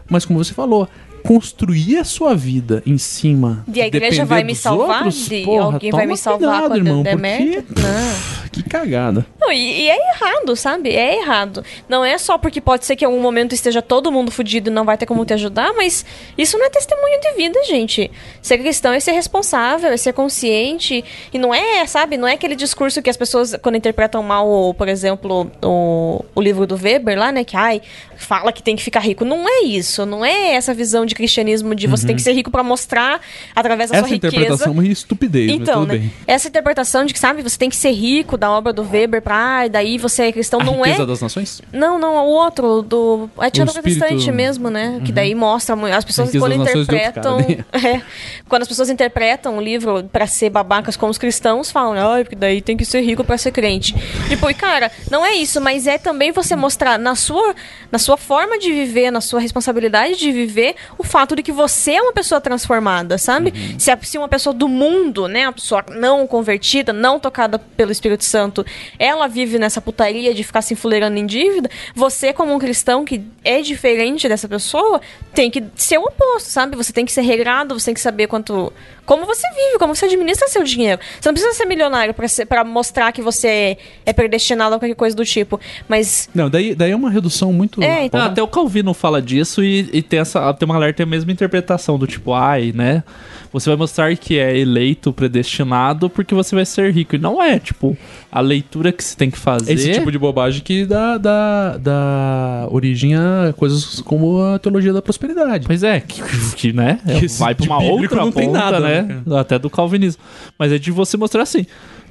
Mas 0.10 0.26
como 0.26 0.44
você 0.44 0.54
falou, 0.54 0.90
construir 1.20 1.98
a 1.98 2.04
sua 2.04 2.36
vida 2.36 2.82
em 2.86 2.98
cima 2.98 3.64
E 3.74 3.82
a 3.82 3.88
igreja 3.88 4.26
vai 4.26 4.44
me 4.44 4.56
salvar? 4.56 4.98
outros, 5.04 5.28
De 5.28 5.44
porra, 5.44 5.66
alguém 5.74 5.92
vai 5.92 6.06
me 6.08 6.18
salvar 6.18 6.50
cuidado, 6.64 6.68
quando 6.72 6.78
irmão, 6.88 7.04
der 7.04 7.12
porque- 7.12 7.22
merda? 7.22 7.66
Não. 7.82 8.50
Que 8.52 8.64
cagada. 8.64 9.26
Não, 9.40 9.52
e, 9.52 9.82
e 9.84 9.90
é 9.90 10.10
errado, 10.12 10.56
sabe? 10.56 10.90
É 10.90 11.20
errado. 11.22 11.64
Não 11.88 12.04
é 12.04 12.18
só 12.18 12.36
porque 12.38 12.60
pode 12.60 12.84
ser 12.84 12.96
que 12.96 13.06
em 13.06 13.08
algum 13.08 13.22
momento 13.22 13.54
esteja 13.54 13.80
todo 13.80 14.12
mundo 14.12 14.32
fudido 14.32 14.70
e 14.72 14.74
não 14.74 14.84
vai 14.84 14.98
ter 14.98 15.06
como 15.06 15.24
te 15.24 15.34
ajudar, 15.36 15.72
mas 15.78 16.04
isso 16.36 16.58
não 16.58 16.66
é 16.66 16.70
testemunho 16.70 17.20
de 17.22 17.34
vida, 17.34 17.64
gente. 17.66 18.10
Ser 18.42 18.58
cristão 18.58 18.92
é 18.92 19.00
ser 19.00 19.12
responsável, 19.12 19.92
é 19.92 19.98
ser 19.98 20.14
consciente. 20.14 21.04
E 21.32 21.38
não 21.38 21.54
é, 21.54 21.86
sabe? 21.86 22.18
Não 22.18 22.28
é 22.28 22.34
aquele 22.34 22.56
discurso 22.56 23.02
que 23.04 23.10
as 23.10 23.16
pessoas, 23.18 23.56
quando 23.62 23.76
interpretam 23.76 24.24
mal, 24.24 24.74
por 24.74 24.88
exemplo, 24.88 25.50
o, 25.64 26.26
o 26.34 26.42
livro 26.42 26.66
do 26.66 26.76
Weber 26.76 27.18
lá, 27.20 27.32
né? 27.32 27.44
Que, 27.44 27.56
ai, 27.56 27.82
fala 28.18 28.52
que 28.52 28.64
tem 28.64 28.76
que 28.76 28.82
ficar 28.84 29.02
rico. 29.02 29.24
Não 29.24 29.48
é 29.48 29.62
isso. 29.64 30.08
Não 30.08 30.26
é 30.26 30.56
essa 30.56 30.74
visão 30.74 31.06
de 31.10 31.16
cristianismo 31.16 31.76
de 31.76 31.88
você 31.88 32.08
tem 32.08 32.16
que 32.16 32.22
ser 32.22 32.32
rico 32.34 32.50
pra 32.50 32.64
mostrar 32.64 33.20
através 33.56 33.90
da 33.90 33.98
Uhum. 33.98 34.00
Essa 34.00 34.08
sua 34.08 34.16
riqueza. 34.16 34.36
interpretação 34.36 34.68
é 34.68 34.72
uma 34.72 34.88
estupidez, 34.88 35.52
Então, 35.52 35.86
né? 35.86 35.98
bem. 35.98 36.14
Essa 36.26 36.48
interpretação 36.48 37.06
de 37.06 37.14
que, 37.14 37.20
sabe, 37.20 37.42
você 37.42 37.58
tem 37.58 37.70
que 37.70 37.76
ser 37.76 37.92
rico 37.92 38.38
da 38.38 38.50
obra 38.52 38.72
do 38.72 38.82
Weber 38.90 39.22
pra, 39.22 39.66
e 39.66 39.70
daí 39.70 39.98
você 39.98 40.24
é 40.24 40.32
cristão, 40.32 40.62
A 40.62 40.64
não 40.64 40.82
riqueza 40.82 41.04
é. 41.04 41.06
das 41.06 41.22
nações? 41.22 41.62
Não, 41.74 42.00
não, 42.00 42.16
o 42.26 42.30
outro, 42.30 42.82
do. 42.82 43.30
É 43.42 43.50
tia 43.50 43.64
O 43.64 43.68
do 43.68 43.74
protestante 43.74 44.14
espírito- 44.14 44.30
Uhum. 44.30 44.36
mesmo, 44.36 44.70
né? 44.70 45.02
Que 45.04 45.12
daí 45.12 45.34
mostra. 45.36 45.76
As 45.96 46.06
pessoas 46.06 46.32
quando 46.32 46.54
interpretam. 46.56 47.38
cara, 47.44 47.66
é, 47.98 48.02
quando 48.48 48.62
as 48.62 48.68
pessoas 48.68 48.90
interpretam 48.90 49.58
o 49.58 49.62
livro 49.62 50.04
pra 50.12 50.28
ser 50.28 50.50
babacas 50.50 50.96
como 50.96 51.12
os 51.12 51.18
cristãos, 51.18 51.72
falam, 51.72 51.94
ai, 52.14 52.24
porque 52.24 52.36
daí 52.36 52.62
tem 52.62 52.78
que 52.78 52.86
ser 52.86 53.02
rico 53.02 53.24
pra 53.24 53.38
ser 53.38 53.52
crente. 53.52 53.96
Tipo, 54.28 54.50
e 54.50 54.54
cara, 54.54 54.92
não 55.10 55.26
é 55.26 55.34
isso, 55.34 55.60
mas 55.60 55.88
é 55.88 55.98
também 55.98 56.32
você 56.32 56.56
mostrar 56.56 56.98
na 57.00 57.16
sua, 57.16 57.56
na 57.92 57.98
sua 57.98 58.18
forma 58.18 58.58
de 58.60 58.72
viver, 58.72 59.12
na 59.12 59.22
sua 59.22 59.40
responsabilidade 59.40 60.18
de 60.18 60.32
viver, 60.32 60.76
o 61.00 61.04
fato 61.04 61.34
de 61.34 61.42
que 61.42 61.52
você 61.52 61.94
é 61.94 62.02
uma 62.02 62.12
pessoa 62.12 62.42
transformada, 62.42 63.18
sabe? 63.18 63.54
Uhum. 63.56 63.80
Se, 63.80 63.90
a, 63.90 63.98
se 64.02 64.18
uma 64.18 64.28
pessoa 64.28 64.54
do 64.54 64.68
mundo, 64.68 65.30
né, 65.30 65.48
uma 65.48 65.54
pessoa 65.54 65.84
não 65.96 66.28
convertida, 66.28 66.92
não 66.92 67.18
tocada 67.18 67.58
pelo 67.58 67.90
Espírito 67.90 68.26
Santo, 68.26 68.66
ela 69.00 69.26
vive 69.28 69.58
nessa 69.58 69.80
putaria 69.80 70.34
de 70.34 70.44
ficar 70.44 70.62
se 70.62 70.74
enfuleirando 70.74 71.18
em 71.18 71.26
dívida, 71.26 71.70
você, 71.96 72.34
como 72.34 72.54
um 72.54 72.60
cristão 72.60 73.06
que 73.06 73.24
é 73.46 73.62
diferente 73.62 74.28
dessa 74.28 74.48
pessoa, 74.48 75.00
tem 75.34 75.50
que 75.50 75.64
ser 75.74 75.98
o 75.98 76.04
oposto, 76.04 76.50
sabe? 76.50 76.76
Você 76.76 76.92
tem 76.92 77.06
que 77.06 77.14
ser 77.14 77.22
regrado, 77.22 77.80
você 77.80 77.86
tem 77.86 77.94
que 77.94 78.02
saber 78.02 78.28
quanto. 78.28 78.74
Como 79.10 79.26
você 79.26 79.42
vive, 79.50 79.80
como 79.80 79.96
você 79.96 80.06
administra 80.06 80.48
seu 80.48 80.64
dinheiro. 80.64 81.02
Você 81.20 81.28
não 81.28 81.34
precisa 81.34 81.52
ser 81.56 81.66
milionário 81.66 82.14
pra 82.48 82.64
mostrar 82.64 83.12
que 83.12 83.24
você 83.24 83.76
é 84.06 84.14
predestinado 84.14 84.76
a 84.76 84.78
qualquer 84.78 84.94
coisa 84.94 85.16
do 85.16 85.26
tipo. 85.26 85.60
Mas. 85.88 86.30
Não, 86.32 86.48
daí, 86.48 86.76
daí 86.76 86.92
é 86.92 86.96
uma 86.96 87.10
redução 87.10 87.52
muito. 87.52 87.82
É, 87.82 88.06
então- 88.06 88.22
Ah, 88.22 88.26
até 88.26 88.44
o 88.44 88.48
Calvino 88.48 88.94
fala 88.94 89.20
disso 89.20 89.64
e, 89.64 89.90
e 89.92 90.04
tem, 90.04 90.20
essa, 90.20 90.54
tem 90.54 90.64
uma 90.68 90.76
galera 90.76 90.94
que 90.94 90.98
tem 90.98 91.06
a 91.06 91.10
mesma 91.10 91.32
interpretação 91.32 91.98
do 91.98 92.06
tipo, 92.06 92.36
ai, 92.36 92.72
né? 92.72 93.04
Você 93.52 93.70
vai 93.70 93.78
mostrar 93.78 94.16
que 94.16 94.38
é 94.38 94.58
eleito, 94.58 95.12
predestinado, 95.12 96.10
porque 96.10 96.36
você 96.36 96.56
vai 96.56 96.66
ser 96.66 96.94
rico. 96.94 97.16
E 97.16 97.20
não 97.20 97.42
é, 97.42 97.58
tipo, 97.58 97.98
a 98.32 98.40
leitura 98.42 98.92
que 98.92 99.04
você 99.04 99.16
tem 99.16 99.32
que 99.32 99.40
fazer. 99.40 99.74
Esse 99.74 99.92
tipo 99.92 100.12
de 100.12 100.20
bobagem 100.20 100.62
que 100.62 100.86
dá, 100.86 101.18
dá, 101.18 101.78
dá 101.78 102.68
origem 102.70 103.16
a 103.16 103.54
coisas 103.58 104.02
como 104.02 104.42
a 104.42 104.60
teologia 104.60 104.94
da 104.94 105.02
prosperidade. 105.02 105.66
Pois 105.66 105.82
é, 105.82 106.00
que, 106.00 106.22
que, 106.56 106.74
né? 106.74 107.00
Que 107.20 107.28
vai 107.40 107.56
pra 107.56 107.66
uma 107.66 107.82
outra 107.82 108.18
não 108.18 108.32
tem 108.32 108.48
ponta, 108.48 108.60
nada, 108.60 108.80
né? 108.80 109.02
né, 109.26 109.40
Até 109.40 109.58
do 109.58 109.70
calvinismo. 109.70 110.22
Mas 110.58 110.72
é 110.72 110.78
de 110.78 110.92
você 110.92 111.18
mostrar 111.18 111.42
assim. 111.42 111.66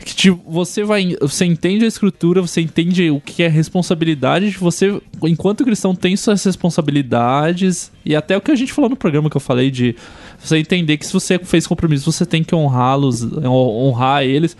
Que 0.05 0.15
tipo, 0.15 0.41
você 0.47 0.85
vai. 0.85 1.17
Você 1.21 1.45
entende 1.45 1.85
a 1.85 1.89
escritura, 1.89 2.41
você 2.41 2.61
entende 2.61 3.11
o 3.11 3.21
que 3.21 3.43
é 3.43 3.49
responsabilidade. 3.49 4.51
Você, 4.59 5.01
enquanto 5.23 5.65
cristão, 5.65 5.95
tem 5.95 6.17
suas 6.17 6.43
responsabilidades. 6.45 7.91
E 8.05 8.15
até 8.15 8.37
o 8.37 8.41
que 8.41 8.51
a 8.51 8.55
gente 8.55 8.73
falou 8.73 8.91
no 8.91 8.97
programa 8.97 9.29
que 9.29 9.37
eu 9.37 9.41
falei 9.41 9.71
de 9.71 9.97
você 10.39 10.59
entender 10.59 10.97
que 10.97 11.07
se 11.07 11.13
você 11.13 11.39
fez 11.39 11.67
compromisso, 11.67 12.11
você 12.11 12.25
tem 12.25 12.43
que 12.45 12.55
honrá-los, 12.55 13.23
hon- 13.23 13.89
honrar 13.89 14.23
eles. 14.23 14.57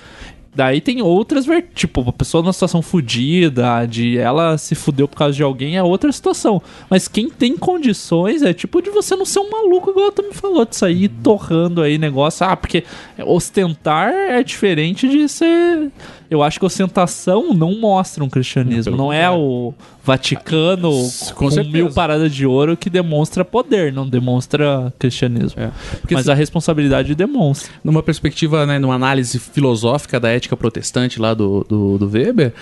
Daí 0.55 0.81
tem 0.81 1.01
outras, 1.01 1.45
tipo, 1.73 2.01
a 2.09 2.13
pessoa 2.13 2.43
numa 2.43 2.53
situação 2.53 2.83
fodida, 2.83 3.87
de 3.87 4.19
ela 4.19 4.59
se 4.59 4.75
fudeu 4.75 5.07
por 5.07 5.17
causa 5.17 5.37
de 5.37 5.43
alguém, 5.43 5.77
é 5.77 5.83
outra 5.85 6.11
situação. 6.11 6.61
Mas 6.91 7.07
quem 7.07 7.31
tem 7.31 7.57
condições 7.57 8.43
é 8.43 8.53
tipo 8.53 8.83
de 8.83 8.91
você 8.91 9.15
não 9.15 9.25
ser 9.25 9.39
um 9.39 9.51
maluco, 9.51 9.91
igual 9.91 10.11
tu 10.11 10.23
me 10.23 10.33
falou, 10.35 10.65
de 10.65 10.75
sair 10.75 11.09
torrando 11.23 11.81
aí 11.81 11.97
negócio. 11.97 12.45
Ah, 12.45 12.57
porque 12.57 12.83
ostentar 13.25 14.13
é 14.13 14.43
diferente 14.43 15.09
de 15.09 15.29
ser. 15.29 15.93
Eu 16.31 16.43
acho 16.43 16.59
que 16.59 16.67
ostentação 16.67 17.55
não 17.55 17.79
mostra 17.81 18.23
um 18.23 18.29
cristianismo. 18.29 18.91
Não, 18.97 19.07
Não 19.07 19.13
é 19.13 19.23
contrário. 19.29 19.41
o 19.41 19.75
Vaticano 20.05 20.91
Com 21.35 21.49
com, 21.51 21.65
mil 21.65 21.91
paradas 21.91 22.35
de 22.35 22.47
ouro 22.47 22.77
que 22.77 22.91
demonstra 22.91 23.45
poder, 23.45 23.93
não 23.93 24.09
demonstra 24.09 24.93
cristianismo. 24.99 25.61
É. 25.63 25.71
Mas 26.11 26.25
se- 26.25 26.31
a 26.31 26.35
responsabilidade 26.35 27.15
demonstra. 27.15 27.71
numa 27.85 28.03
perspectiva, 28.03 28.67
né, 28.67 28.79
numa 28.79 28.95
análise 28.95 29.39
filosófica 29.39 30.19
da 30.19 30.29
ética 30.31 30.57
protestante 30.57 31.21
lá 31.21 31.35
do, 31.35 31.65
do, 31.69 31.99
do 31.99 32.09
Weber, 32.11 32.53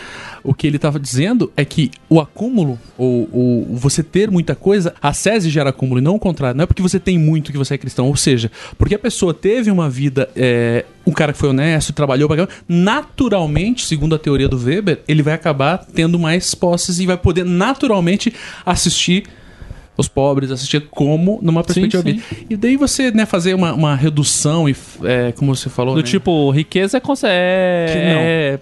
o 0.44 0.52
que 0.54 0.66
ele 0.66 0.76
estava 0.76 0.98
dizendo 0.98 1.50
é 1.56 1.64
que 1.64 1.90
o 2.08 2.20
acúmulo, 2.20 2.78
ou, 2.96 3.28
ou 3.32 3.66
você 3.76 4.02
ter 4.02 4.30
muita 4.30 4.54
coisa, 4.54 4.94
a 5.02 5.12
sese 5.12 5.50
gera 5.50 5.70
acúmulo 5.70 6.00
e 6.00 6.02
não 6.02 6.14
o 6.14 6.18
contrário. 6.18 6.56
Não 6.56 6.64
é 6.64 6.66
porque 6.66 6.82
você 6.82 6.98
tem 7.00 7.18
muito 7.18 7.50
que 7.52 7.58
você 7.58 7.74
é 7.74 7.78
cristão, 7.78 8.06
ou 8.08 8.16
seja, 8.16 8.50
porque 8.78 8.94
a 8.94 8.98
pessoa 8.98 9.32
teve 9.34 9.70
uma 9.70 9.88
vida, 9.90 10.28
é, 10.36 10.84
um 11.06 11.12
cara 11.12 11.32
que 11.32 11.38
foi 11.38 11.50
honesto, 11.50 11.92
trabalhou 11.92 12.28
pra 12.28 12.48
naturalmente, 12.68 13.86
segundo 13.86 14.14
a 14.14 14.18
teoria 14.18 14.48
do 14.48 14.58
Weber, 14.58 15.00
ele 15.06 15.22
vai 15.22 15.34
acabar 15.34 15.78
tendo 15.78 16.18
mais 16.18 16.54
posses 16.54 16.98
e 16.98 17.06
vai 17.06 17.16
poder 17.16 17.44
naturalmente 17.44 18.32
assistir 18.64 19.24
os 19.96 20.08
pobres, 20.08 20.50
assistir 20.50 20.88
como 20.90 21.38
numa 21.40 21.62
perspectiva 21.64 22.02
sim. 22.02 22.12
bíblica. 22.14 22.36
E 22.50 22.56
daí 22.56 22.76
você, 22.76 23.10
né, 23.10 23.24
fazer 23.24 23.54
uma, 23.54 23.72
uma 23.72 23.94
redução 23.94 24.68
e, 24.68 24.76
é, 25.04 25.32
como 25.32 25.54
você 25.54 25.70
falou, 25.70 25.94
Do 25.94 26.02
né? 26.02 26.06
tipo, 26.06 26.50
riqueza 26.50 26.98
é, 26.98 27.00
é, 27.00 27.86
Que 27.92 27.98
não. 27.98 28.20
é 28.20 28.58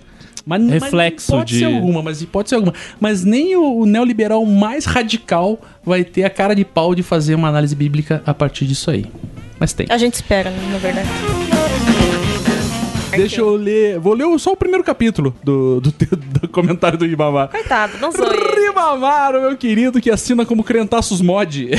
mas, 0.47 0.63
mas 0.63 0.83
reflexo 0.83 1.33
pode 1.33 1.55
de- 1.55 1.59
ser 1.61 1.65
alguma, 1.65 2.03
mas 2.03 2.23
pode 2.25 2.51
ser 2.51 2.57
alguma. 2.57 2.75
Mas 3.01 3.25
nem 3.25 3.57
o, 3.57 3.79
o 3.79 3.87
neoliberal 3.87 4.45
mais 4.45 4.85
radical 4.85 5.59
vai 5.83 6.05
ter 6.05 6.25
a 6.25 6.31
cara 6.31 6.55
de 6.55 6.65
pau 6.67 6.95
de 6.95 7.03
fazer 7.03 7.35
uma 7.35 7.49
análise 7.49 7.75
bíblica 7.75 8.23
a 8.27 8.35
partir 8.35 8.67
disso 8.67 8.91
aí. 8.91 9.07
Mas 9.59 9.73
tem. 9.73 9.87
A 9.89 9.97
gente 9.97 10.15
espera, 10.15 10.51
né, 10.51 10.59
na 10.71 10.79
verdade. 10.79 11.09
Deixa 13.17 13.41
eu 13.41 13.55
ler. 13.55 13.99
Vou 13.99 14.15
ler 14.15 14.39
só 14.39 14.53
o 14.53 14.57
primeiro 14.57 14.85
capítulo 14.85 15.35
do, 15.43 15.81
do, 15.81 15.91
do 16.41 16.49
comentário 16.49 16.99
do 16.99 17.05
Ribamar. 17.05 17.49
Coitado, 17.49 17.99
não 18.01 18.13
sou 18.13 18.27
ele. 18.33 18.67
Ribamar, 18.67 19.35
o 19.37 19.41
meu 19.41 19.57
querido, 19.57 20.01
que 20.01 20.11
assina 20.11 20.45
como 20.45 20.65
Crentaços 20.65 21.21
Mod. 21.21 21.71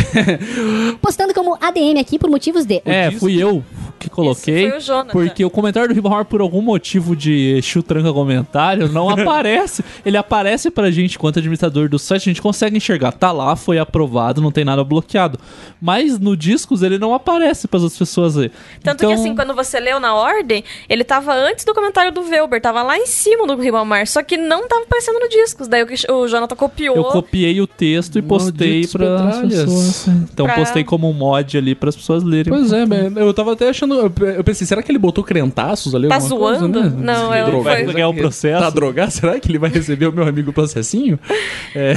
Postando 1.02 1.34
como 1.34 1.56
ADM 1.62 2.00
aqui 2.00 2.18
por 2.18 2.30
motivos 2.30 2.66
de. 2.66 2.82
É, 2.86 3.12
fui 3.12 3.42
eu 3.42 3.64
que 4.10 4.16
coloquei. 4.16 4.56
Esse 4.64 4.70
foi 4.70 4.78
o 4.78 4.82
Jonathan. 4.82 5.12
Porque 5.12 5.46
o 5.46 5.50
comentário 5.50 5.90
do 5.90 5.94
Ribamar, 5.94 6.26
por 6.26 6.42
algum 6.42 6.62
motivo 6.62 7.16
de 7.16 7.56
Exu 7.58 7.84
tranca 7.84 8.12
comentário, 8.14 8.88
não 8.90 9.10
aparece. 9.12 9.84
Ele 10.06 10.18
aparece 10.18 10.70
pra 10.72 10.90
gente, 10.92 11.16
enquanto 11.16 11.40
administrador 11.40 11.90
do 11.90 12.00
site, 12.00 12.22
a 12.24 12.32
gente 12.32 12.42
consegue 12.42 12.78
enxergar. 12.78 13.12
Tá 13.12 13.32
lá, 13.32 13.56
foi 13.56 13.78
aprovado, 13.80 14.42
não 14.42 14.52
tem 14.52 14.64
nada 14.66 14.84
bloqueado. 14.84 15.40
Mas 15.82 16.20
no 16.20 16.36
Discos 16.36 16.82
ele 16.82 16.98
não 16.98 17.14
aparece 17.14 17.68
pras 17.68 17.84
outras 17.84 18.00
pessoas 18.00 18.36
ver. 18.36 18.52
Tanto 18.84 19.04
Então, 19.04 19.10
que 19.10 19.16
assim, 19.16 19.36
quando 19.36 19.54
você 19.54 19.80
leu 19.80 20.00
na 20.00 20.14
ordem, 20.16 20.64
ele 20.90 21.04
tava 21.04 21.34
antes 21.34 21.66
do 21.66 21.74
comentário 21.74 22.12
do 22.12 22.24
Velber, 22.24 22.62
tava 22.62 22.82
lá 22.82 22.98
em 22.98 23.06
cima 23.06 23.46
do 23.48 23.56
Ribamar, 23.56 24.08
só 24.08 24.22
que 24.24 24.38
não 24.38 24.68
tava 24.68 24.84
aparecendo 24.84 25.20
no 25.20 25.30
discos. 25.30 25.68
Daí 25.68 25.84
o, 25.84 26.14
o 26.16 26.28
Jonathan 26.28 26.56
copiou. 26.56 26.96
Eu 26.96 27.04
copiei 27.06 27.60
o 27.62 27.68
texto 27.68 28.18
e 28.20 28.22
postei 28.22 28.88
para 28.88 29.42
pessoas. 29.42 30.08
Então 30.08 30.46
Pra- 30.46 30.56
postei 30.56 30.84
como 30.84 31.10
um 31.10 31.14
mod 31.14 31.58
ali 31.58 31.76
para 31.76 31.90
as 31.90 31.96
pessoas 31.96 32.24
lerem. 32.24 32.52
Pois 32.54 32.72
é, 32.72 32.86
eu 33.18 33.34
tava 33.34 33.54
até 33.54 33.70
achando. 33.70 33.95
Eu 34.02 34.12
eu 34.36 34.44
pensei, 34.44 34.66
será 34.68 34.82
que 34.84 34.92
ele 34.92 35.00
botou 35.00 35.24
crentaços 35.24 35.94
ali? 35.96 36.08
Tá 36.08 36.16
alguma 36.16 36.38
coisa, 36.38 36.60
zoando? 36.60 36.84
né? 36.84 36.92
Não, 36.98 37.36
eu- 37.36 37.46
Drogado. 37.48 37.64
Vai 37.86 37.94
ganhar 37.94 38.08
o 38.10 38.14
processo. 38.14 38.64
Tá 38.64 38.70
drogado? 38.70 39.12
Será 39.12 39.40
que 39.40 39.50
ele 39.50 39.60
vai 39.60 39.70
receber 39.70 40.08
o 40.08 40.12
meu 40.12 40.28
amigo 40.28 40.52
processinho? 40.54 41.20
É. 41.76 41.94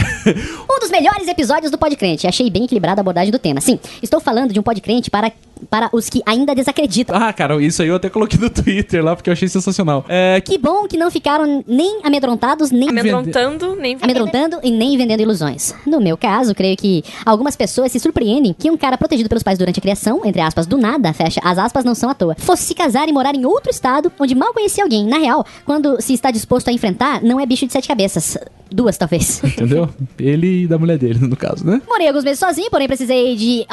Um 0.71 0.81
dos 0.81 0.91
melhores 0.91 1.27
episódios 1.29 1.71
do 1.71 1.79
Podcrente. 1.79 2.27
Achei 2.27 2.51
bem 2.51 2.65
equilibrada 2.65 3.01
a 3.01 3.03
abordagem 3.03 3.31
do 3.31 3.39
tema. 3.39 3.61
Sim, 3.61 3.79
estou 4.03 4.21
falando 4.21 4.53
de 4.53 4.61
um 4.61 4.63
Podcrente 4.63 5.11
para, 5.11 5.33
para 5.71 5.89
os 5.93 6.09
que 6.09 6.23
ainda 6.25 6.55
desacreditam. 6.55 7.17
Ah, 7.17 7.33
cara, 7.33 7.61
isso 7.63 7.83
aí 7.83 7.89
eu 7.89 7.97
até 7.97 8.09
coloquei 8.09 8.39
no 8.39 8.51
Twitter 8.51 9.05
lá 9.05 9.15
porque 9.15 9.31
eu 9.31 9.33
achei 9.33 9.49
sensacional. 9.49 10.05
É, 10.09 10.41
que 10.41 10.59
bom 10.59 10.87
que 10.87 10.97
não 10.97 11.11
ficaram 11.11 11.65
nem 11.67 12.01
amedrontados, 12.05 12.71
nem 12.71 12.89
amedrontando, 12.89 13.77
nem 13.77 13.97
amedrontando 14.01 14.59
e 14.63 14.71
nem 14.71 14.97
vendendo 14.97 15.21
ilusões. 15.21 15.75
No 15.87 16.01
meu 16.01 16.17
caso, 16.17 16.55
creio 16.55 16.77
que 16.77 17.03
algumas 17.25 17.57
pessoas 17.57 17.93
se 17.93 18.01
surpreendem 18.01 18.55
que 18.57 18.71
um 18.71 18.77
cara 18.77 18.97
protegido 18.97 19.29
pelos 19.29 19.43
pais 19.43 19.59
durante 19.59 19.79
a 19.79 19.83
criação, 19.83 20.21
entre 20.25 20.41
aspas, 20.41 20.67
do 20.67 20.77
nada, 20.79 21.13
fecha, 21.13 21.41
as 21.43 21.59
aspas 21.59 21.85
não 21.85 21.95
são 21.95 22.11
à 22.11 22.15
toa, 22.15 22.35
fosse 22.39 22.65
se 22.65 22.75
casar 22.75 23.09
e 23.09 23.13
morar 23.13 23.35
em 23.35 23.45
outro 23.45 23.71
estado 23.71 24.13
onde 24.19 24.35
mal 24.35 24.53
conhecia 24.53 24.85
alguém. 24.85 25.07
Na 25.07 25.19
real, 25.19 25.45
quando 25.65 26.01
se 26.01 26.13
está 26.13 26.31
disposto 26.31 26.69
a 26.69 26.73
enfrentar, 26.73 27.23
não 27.23 27.41
é 27.41 27.47
bicho 27.47 27.67
de 27.67 27.73
sete 27.73 27.89
cabeças. 27.89 28.37
Duas, 28.71 28.99
talvez. 28.99 29.43
Entendeu? 29.45 29.89
Ele 30.19 30.65
e 30.65 30.67
da 30.67 30.79
mulher 30.79 30.99
dele, 30.99 31.19
no 31.21 31.37
caso, 31.37 31.65
né? 31.65 31.81
Morei 31.89 32.07
alguns 32.07 32.25
meses 32.25 32.39
sozinho, 32.39 32.71
porém 32.71 32.87
precisei 32.87 33.35
de, 33.35 33.67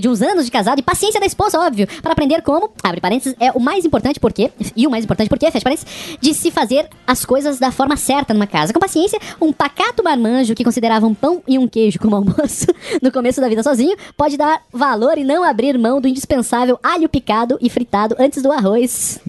de 0.00 0.08
uns 0.08 0.20
anos 0.20 0.44
de 0.44 0.50
casado 0.50 0.78
e 0.78 0.82
paciência 0.82 1.18
da 1.18 1.26
esposa, 1.32 1.58
óbvio, 1.60 1.86
para 2.02 2.12
aprender 2.12 2.42
como, 2.42 2.70
abre 2.82 3.00
parênteses, 3.00 3.34
é 3.40 3.50
o 3.52 3.60
mais 3.60 3.84
importante 3.84 4.20
porque, 4.20 4.50
e 4.76 4.86
o 4.86 4.90
mais 4.90 5.04
importante 5.04 5.28
porque, 5.28 5.50
fecha 5.50 5.64
parênteses, 5.64 6.18
de 6.20 6.34
se 6.34 6.50
fazer 6.50 6.88
as 7.06 7.24
coisas 7.24 7.58
da 7.58 7.70
forma 7.70 7.96
certa 7.96 8.32
numa 8.32 8.46
casa. 8.46 8.72
Com 8.72 8.80
paciência, 8.80 9.18
um 9.40 9.52
pacato 9.52 10.02
marmanjo 10.02 10.54
que 10.54 10.64
considerava 10.64 11.06
um 11.06 11.14
pão 11.14 11.42
e 11.46 11.58
um 11.58 11.66
queijo 11.66 11.98
como 11.98 12.16
almoço 12.16 12.66
no 13.00 13.10
começo 13.10 13.40
da 13.40 13.48
vida 13.48 13.62
sozinho, 13.62 13.96
pode 14.16 14.36
dar 14.36 14.62
valor 14.72 15.18
e 15.18 15.24
não 15.24 15.42
abrir 15.42 15.78
mão 15.78 16.00
do 16.00 16.08
indispensável 16.08 16.78
alho 16.82 17.08
picado 17.08 17.58
e 17.60 17.68
fritado 17.68 18.14
antes 18.18 18.42
do 18.42 18.52
arroz. 18.52 19.20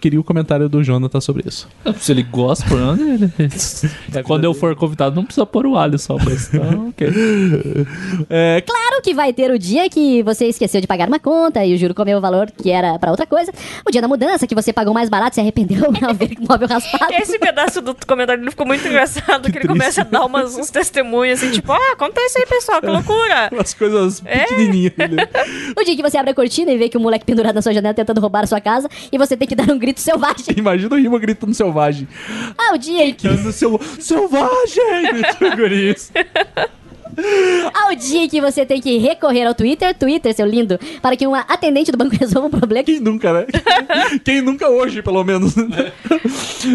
Queria 0.00 0.20
o 0.20 0.24
comentário 0.24 0.68
do 0.68 0.82
Jonathan 0.82 1.20
sobre 1.20 1.48
isso. 1.48 1.68
Se 1.98 2.12
ele 2.12 2.22
gosta, 2.22 2.64
por 2.68 2.80
onde 2.80 3.02
ele. 3.02 3.32
Quando 4.24 4.44
eu 4.44 4.54
for 4.54 4.74
convidado, 4.76 5.16
não 5.16 5.24
precisa 5.24 5.44
pôr 5.46 5.66
o 5.66 5.76
alho 5.76 5.98
só, 5.98 6.16
mas 6.18 6.48
tá 6.48 6.58
ok. 6.88 7.08
É, 8.30 8.62
Claro 8.66 9.02
que 9.02 9.14
vai 9.14 9.32
ter 9.32 9.50
o 9.50 9.58
dia 9.58 9.88
que 9.88 10.22
você 10.22 10.46
esqueceu 10.46 10.80
de 10.80 10.86
pagar 10.86 11.08
uma 11.08 11.18
conta 11.18 11.64
e 11.64 11.74
o 11.74 11.78
juro 11.78 11.94
comeu 11.94 12.18
o 12.18 12.20
valor 12.20 12.50
que 12.50 12.70
era 12.70 12.98
pra 12.98 13.10
outra 13.10 13.26
coisa. 13.26 13.52
O 13.86 13.90
dia 13.90 14.00
da 14.00 14.08
mudança 14.08 14.46
que 14.46 14.54
você 14.54 14.72
pagou 14.72 14.94
mais 14.94 15.08
barato 15.08 15.32
e 15.32 15.34
se 15.36 15.40
arrependeu 15.40 15.84
ao 15.86 16.14
ver 16.14 16.36
o 16.38 16.46
móvel 16.48 16.68
raspado. 16.68 17.12
Esse 17.14 17.38
pedaço 17.38 17.80
do 17.80 17.94
comentário 18.06 18.40
dele 18.40 18.50
ficou 18.50 18.66
muito 18.66 18.86
engraçado, 18.86 19.50
que, 19.50 19.58
ele 19.58 19.68
começa 19.68 20.02
a 20.02 20.04
dar 20.04 20.24
umas, 20.24 20.56
uns 20.56 20.70
testemunhos, 20.70 21.42
assim, 21.42 21.52
tipo, 21.52 21.72
ah, 21.72 21.92
acontece 21.92 22.38
aí, 22.38 22.46
pessoal, 22.46 22.80
que 22.80 22.86
loucura. 22.86 23.50
As 23.58 23.74
coisas 23.74 24.22
É. 24.24 24.44
pequenininhas. 24.44 24.92
dele. 24.96 25.16
O 25.76 25.84
dia 25.84 25.96
que 25.96 26.02
você 26.02 26.16
abre 26.16 26.30
a 26.30 26.34
cortina 26.34 26.70
e 26.70 26.78
vê 26.78 26.88
que 26.88 26.96
o 26.96 27.00
moleque 27.00 27.24
pendurado 27.24 27.54
na 27.54 27.62
sua 27.62 27.72
janela 27.72 27.94
tentando 27.94 28.20
roubar 28.20 28.44
a 28.44 28.46
sua 28.46 28.60
casa 28.60 28.88
e 29.10 29.18
você 29.18 29.36
tem 29.36 29.46
que 29.48 29.54
dar 29.54 29.63
um 29.72 29.78
grito 29.78 30.00
selvagem. 30.00 30.54
Imagina 30.56 30.94
o 30.94 30.98
Rima 30.98 31.18
gritando 31.18 31.54
selvagem. 31.54 32.08
Ah, 32.56 32.74
o 32.74 32.78
dia 32.78 33.06
em 33.06 33.14
que, 33.14 33.28
Gritando 33.28 33.52
seu, 33.52 33.80
selvagem! 34.00 35.12
Gritou 35.12 35.48
o 35.52 35.56
guris. 35.56 36.12
ah, 37.74 37.92
o 37.92 37.96
dia 37.96 38.28
que 38.28 38.40
você 38.40 38.64
tem 38.66 38.80
que 38.80 38.98
recorrer 38.98 39.46
ao 39.46 39.54
Twitter, 39.54 39.94
Twitter, 39.94 40.34
seu 40.34 40.46
lindo, 40.46 40.78
para 41.00 41.16
que 41.16 41.26
uma 41.26 41.40
atendente 41.40 41.90
do 41.92 41.98
banco 41.98 42.14
resolva 42.18 42.48
um 42.48 42.50
problema. 42.50 42.84
Quem 42.84 43.00
nunca, 43.00 43.32
né? 43.32 43.46
Quem 44.24 44.40
nunca 44.40 44.68
hoje, 44.68 45.02
pelo 45.02 45.22
menos. 45.24 45.54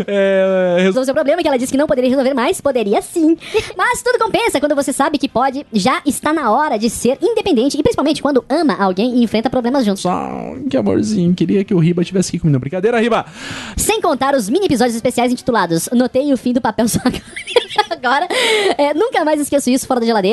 É, 0.07 0.75
resol- 0.77 0.99
Resolveu 0.99 1.05
seu 1.05 1.13
problema 1.13 1.41
que 1.41 1.47
ela 1.47 1.57
disse 1.57 1.71
que 1.71 1.77
não 1.77 1.87
poderia 1.87 2.09
resolver 2.09 2.33
mais, 2.33 2.59
poderia 2.61 3.01
sim. 3.01 3.37
Mas 3.77 4.01
tudo 4.01 4.19
compensa 4.19 4.59
quando 4.59 4.75
você 4.75 4.91
sabe 4.93 5.17
que 5.17 5.27
pode, 5.29 5.65
já 5.73 6.01
está 6.05 6.33
na 6.33 6.51
hora 6.51 6.77
de 6.77 6.89
ser 6.89 7.17
independente 7.21 7.77
e 7.77 7.83
principalmente 7.83 8.21
quando 8.21 8.43
ama 8.49 8.75
alguém 8.79 9.17
e 9.17 9.23
enfrenta 9.23 9.49
problemas 9.49 9.85
juntos. 9.85 10.01
Só, 10.01 10.29
que 10.69 10.77
amorzinho. 10.77 11.33
Queria 11.33 11.63
que 11.63 11.73
o 11.73 11.79
Riba 11.79 12.03
tivesse 12.03 12.29
aqui 12.29 12.39
comigo. 12.39 12.59
Brincadeira, 12.59 12.99
Riba. 12.99 13.25
Sem 13.77 14.01
contar 14.01 14.35
os 14.35 14.49
mini 14.49 14.65
episódios 14.65 14.95
especiais 14.95 15.31
intitulados 15.31 15.87
Notei 15.93 16.31
o 16.33 16.37
fim 16.37 16.51
do 16.53 16.61
papel 16.61 16.87
só 16.87 16.99
agora. 17.89 18.27
É, 18.77 18.93
nunca 18.93 19.23
mais 19.23 19.39
esqueço 19.39 19.69
isso 19.69 19.87
fora 19.87 19.99
da 19.99 20.05
geladeira. 20.05 20.28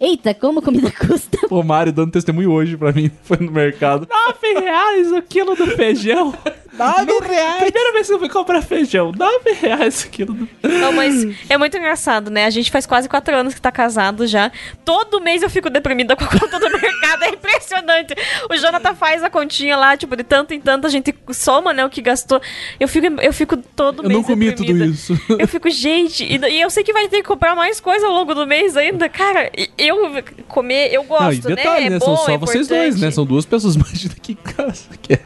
Eita, 0.00 0.34
como 0.34 0.62
comida 0.62 0.90
custa. 1.06 1.38
O 1.50 1.62
Mário 1.62 1.92
dando 1.92 2.12
testemunho 2.12 2.52
hoje 2.52 2.76
pra 2.76 2.92
mim. 2.92 3.10
Foi 3.24 3.38
no 3.38 3.50
mercado. 3.50 4.06
9 4.08 4.60
reais 4.60 5.12
o 5.12 5.22
quilo 5.22 5.54
do 5.56 5.66
feijão. 5.68 6.34
9 6.80 7.26
reais. 7.26 7.62
Primeira 7.64 7.92
vez 7.92 8.06
que 8.06 8.12
eu 8.12 8.18
fui 8.18 8.28
comprar 8.28 8.62
feijão, 8.62 9.12
9 9.16 9.52
reais 9.60 10.04
o 10.04 10.08
quilo 10.10 10.34
do 10.34 10.48
Não, 10.62 10.92
mas 10.92 11.26
é 11.48 11.56
muito 11.58 11.76
engraçado, 11.76 12.30
né? 12.30 12.46
A 12.46 12.50
gente 12.50 12.70
faz 12.70 12.86
quase 12.86 13.08
quatro 13.08 13.34
anos 13.34 13.54
que 13.54 13.60
tá 13.60 13.70
casado 13.70 14.26
já. 14.26 14.50
Todo 14.84 15.20
mês 15.20 15.42
eu 15.42 15.50
fico 15.50 15.68
deprimida 15.70 16.16
com 16.16 16.24
a 16.24 16.28
conta 16.28 16.58
do 16.58 16.70
mercado, 16.70 17.24
é 17.24 17.28
impressionante. 17.30 18.14
O 18.50 18.56
Jonathan 18.56 18.94
faz 18.94 19.22
a 19.22 19.30
continha 19.30 19.76
lá, 19.76 19.96
tipo, 19.96 20.16
de 20.16 20.24
tanto 20.24 20.54
em 20.54 20.60
tanto 20.60 20.86
a 20.86 20.90
gente 20.90 21.14
soma, 21.32 21.72
né, 21.72 21.84
o 21.84 21.90
que 21.90 22.00
gastou. 22.00 22.40
Eu 22.78 22.88
fico, 22.88 23.06
eu 23.20 23.32
fico 23.32 23.56
todo 23.56 24.02
Eu 24.02 24.08
mês 24.08 24.20
não 24.20 24.24
comi 24.24 24.52
tudo 24.52 24.66
deprimida. 24.66 24.86
isso. 24.92 25.18
Eu 25.38 25.46
fico, 25.48 25.68
gente, 25.70 26.24
e, 26.24 26.36
e 26.36 26.60
eu 26.60 26.70
sei 26.70 26.82
que 26.82 26.92
vai 26.92 27.08
ter 27.08 27.18
que 27.18 27.28
comprar 27.28 27.54
mais 27.54 27.80
coisa 27.80 28.06
ao 28.06 28.12
longo 28.12 28.34
do 28.34 28.46
mês 28.46 28.76
ainda. 28.76 29.08
Cara, 29.08 29.50
eu 29.76 30.22
comer, 30.48 30.92
eu 30.92 31.02
gosto, 31.04 31.44
Não, 31.44 31.50
e 31.52 31.54
detalhe, 31.56 31.84
né? 31.84 31.90
né? 31.90 31.96
É 31.96 32.00
São 32.00 32.14
bom, 32.14 32.24
só 32.24 32.32
é 32.32 32.38
vocês 32.38 32.68
dois, 32.68 33.00
né? 33.00 33.10
São 33.10 33.24
duas 33.24 33.44
pessoas. 33.44 33.74
Imagina 33.80 34.14
aqui 34.16 34.32
em 34.32 34.52
casa. 34.52 34.84
Que 35.02 35.14
é, 35.14 35.20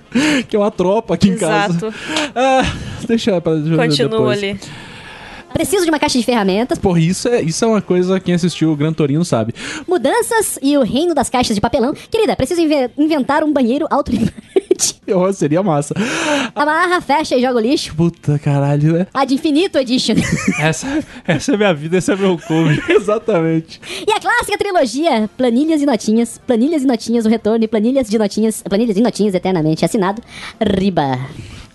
que 0.49 0.57
é 0.57 0.59
uma 0.59 0.71
tropa 0.71 1.15
aqui 1.15 1.29
em 1.29 1.37
casa. 1.47 1.73
Exato. 1.87 1.95
Ah, 2.35 2.63
deixa 3.07 3.41
pra 3.41 3.55
deixa 3.55 3.77
Continua 3.77 4.09
depois. 4.11 4.39
ali. 4.43 4.61
Preciso 5.53 5.85
de 5.85 5.91
uma 5.91 6.01
caixa 6.01 6.19
de 6.19 6.25
ferramentas, 6.25 6.79
Porra, 6.81 6.99
isso 6.99 7.29
é, 7.29 7.41
isso 7.41 7.65
é 7.65 7.69
uma 7.69 7.81
coisa 7.81 8.19
quem 8.19 8.35
assistiu 8.35 8.73
o 8.73 8.77
Gran 8.77 8.93
Torino 8.93 9.25
sabe. 9.25 9.55
mudanças 9.87 10.59
e 10.61 10.77
o 10.77 10.83
reino 10.83 11.15
das 11.15 11.31
caixas 11.31 11.55
de 11.55 11.61
papelão. 11.61 11.95
Querida, 12.11 12.35
preciso 12.35 12.61
inve- 12.61 12.91
inventar 12.99 13.45
um 13.45 13.53
banheiro 13.53 13.87
Oh, 15.15 15.31
seria 15.33 15.63
massa. 15.63 15.95
Amarra, 16.55 17.01
fecha 17.01 17.37
e 17.37 17.41
joga 17.41 17.57
o 17.57 17.61
lixo. 17.61 17.95
Puta 17.95 18.39
caralho, 18.39 18.95
né? 18.95 19.07
A 19.13 19.25
de 19.25 19.35
Infinito 19.35 19.79
Edition. 19.79 20.15
Essa, 20.59 21.03
essa 21.27 21.53
é 21.53 21.57
minha 21.57 21.75
vida, 21.75 21.99
esse 21.99 22.13
é 22.13 22.17
meu 22.17 22.39
clube. 22.39 22.83
Exatamente. 22.89 23.81
E 24.07 24.11
a 24.13 24.21
clássica 24.21 24.57
trilogia, 24.57 25.29
planilhas 25.37 25.83
e 25.83 25.87
notinhas, 25.87 26.41
planilhas 26.47 26.83
e 26.83 26.87
notinhas, 26.87 27.27
o 27.27 27.29
retorno 27.29 27.65
e 27.65 27.69
planilhas 27.69 28.09
de 28.09 28.19
notinhas, 28.19 28.63
planilhas 28.63 28.97
e 28.97 29.01
notinhas 29.01 29.35
eternamente, 29.35 29.85
assinado, 29.85 30.23
Riba. 30.61 31.19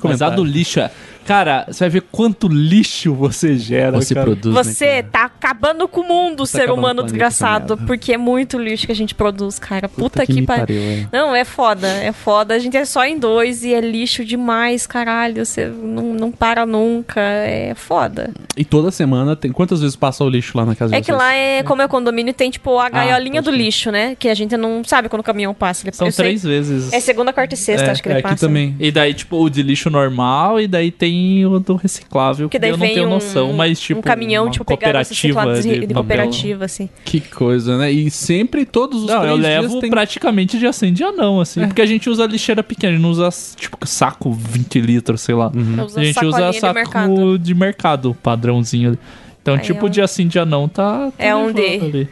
Mas 0.01 0.21
a 0.21 0.29
do 0.29 0.43
lixo 0.43 0.79
é. 0.79 0.91
Cara, 1.29 1.65
você 1.67 1.81
vai 1.83 1.89
ver 1.91 2.01
quanto 2.11 2.47
lixo 2.47 3.13
você 3.13 3.55
gera. 3.55 3.91
Você 4.01 4.15
cara. 4.15 4.25
produz, 4.25 4.55
né, 4.55 4.63
Você 4.63 4.85
cara? 4.87 5.07
tá 5.11 5.23
acabando 5.25 5.87
com 5.87 6.01
o 6.01 6.07
mundo, 6.07 6.43
ser 6.47 6.63
acabando 6.63 6.79
humano 6.79 7.03
desgraçado. 7.03 7.77
Porque 7.85 8.13
é 8.13 8.17
muito 8.17 8.57
lixo 8.57 8.87
que 8.87 8.91
a 8.91 8.95
gente 8.95 9.13
produz, 9.13 9.59
cara. 9.59 9.87
Puta, 9.87 10.25
que 10.25 10.33
que, 10.33 10.41
me 10.41 10.47
pariu. 10.47 10.65
pariu, 10.65 10.81
é. 10.81 11.07
Não, 11.11 11.35
é 11.35 11.45
foda, 11.45 11.87
é 11.87 12.11
foda. 12.11 12.55
A 12.55 12.57
gente 12.59 12.75
é 12.75 12.83
só 12.83 13.05
em 13.05 13.19
dois 13.19 13.63
e 13.63 13.75
é 13.75 13.79
lixo 13.79 14.25
demais, 14.25 14.87
caralho. 14.87 15.45
Você 15.45 15.67
não, 15.67 16.15
não 16.15 16.31
para 16.31 16.65
nunca. 16.65 17.21
É 17.21 17.75
foda. 17.75 18.31
E 18.57 18.65
toda 18.65 18.89
semana 18.89 19.35
tem. 19.35 19.51
Quantas 19.51 19.81
vezes 19.81 19.95
passa 19.95 20.23
o 20.23 20.29
lixo 20.29 20.57
lá 20.57 20.65
na 20.65 20.73
casa 20.73 20.95
É 20.95 20.99
de 20.99 21.05
que 21.05 21.11
lá 21.11 21.31
é, 21.31 21.61
como 21.61 21.83
é 21.83 21.87
condomínio, 21.87 22.33
tem 22.33 22.49
tipo 22.49 22.79
a 22.79 22.89
gaiolinha 22.89 23.43
pode 23.43 23.55
do 23.55 23.63
lixo, 23.63 23.91
né? 23.91 24.15
Que 24.17 24.29
a 24.29 24.33
gente 24.33 24.57
não 24.57 24.83
sabe 24.83 25.07
quando 25.07 25.19
o 25.19 25.23
caminhão 25.23 25.53
passa. 25.53 25.85
Ele- 25.87 25.95
São 25.95 26.07
eu 26.07 26.11
sei- 26.11 26.25
três 26.25 26.41
vezes. 26.43 26.91
É 26.91 26.99
segunda, 26.99 27.31
quarta 27.31 27.53
e 27.53 27.57
sexta, 27.57 27.85
É, 27.85 27.91
acho 27.91 28.01
que 28.01 28.09
ele 28.09 28.15
É, 28.15 28.19
aqui 28.19 28.29
passa. 28.29 28.47
também. 28.47 28.75
E 28.79 28.91
daí, 28.91 29.13
tipo, 29.13 29.37
o 29.37 29.47
de 29.47 29.61
lixo 29.61 29.91
normal 29.91 30.59
e 30.59 30.67
daí 30.67 30.89
tem 30.89 31.18
o 31.45 31.59
do 31.59 31.75
reciclável. 31.75 32.49
Que 32.49 32.59
daí 32.59 32.71
eu 32.71 32.77
não 32.77 32.85
tenho 32.85 33.07
um, 33.07 33.09
noção, 33.09 33.53
mas 33.53 33.79
tipo. 33.79 33.99
um 33.99 34.03
caminhão, 34.03 34.45
uma 34.45 34.51
tipo, 34.51 34.65
cooperativa 34.65 35.61
de, 35.61 35.85
de 35.87 35.93
cooperativa, 35.93 36.65
assim. 36.65 36.89
Que 37.05 37.19
coisa, 37.19 37.77
né? 37.77 37.91
E 37.91 38.09
sempre, 38.11 38.65
todos 38.65 39.03
os 39.03 39.09
Não, 39.09 39.19
três 39.21 39.31
eu 39.31 39.39
dias 39.39 39.61
levo 39.63 39.79
tem... 39.81 39.89
praticamente 39.89 40.57
de 40.59 40.65
assim 40.67 40.91
dia 40.93 41.11
não, 41.11 41.39
assim. 41.41 41.61
É. 41.63 41.67
Porque 41.67 41.81
a 41.81 41.85
gente 41.85 42.09
usa 42.09 42.25
lixeira 42.25 42.63
pequena, 42.63 42.93
a 42.93 42.95
gente 42.95 43.03
não 43.03 43.11
usa, 43.11 43.29
tipo, 43.55 43.77
saco 43.85 44.31
20 44.31 44.81
litros, 44.81 45.21
sei 45.21 45.35
lá. 45.35 45.51
Uhum. 45.53 45.87
A 45.95 46.03
gente 46.03 46.25
usa 46.25 46.51
de 46.51 46.59
saco 46.59 46.73
mercado. 46.73 47.39
de 47.39 47.53
mercado, 47.55 48.17
padrãozinho 48.21 48.89
ali. 48.89 48.99
Então, 49.41 49.55
Aí 49.55 49.61
tipo, 49.61 49.85
é 49.85 49.87
um- 49.87 49.91
dia 49.91 50.07
sim, 50.07 50.27
dia 50.27 50.45
não, 50.45 50.67
tá. 50.67 51.07
tá 51.07 51.13
É 51.17 51.35
um 51.35 51.51
D. 51.51 51.61
ali. 51.81 52.09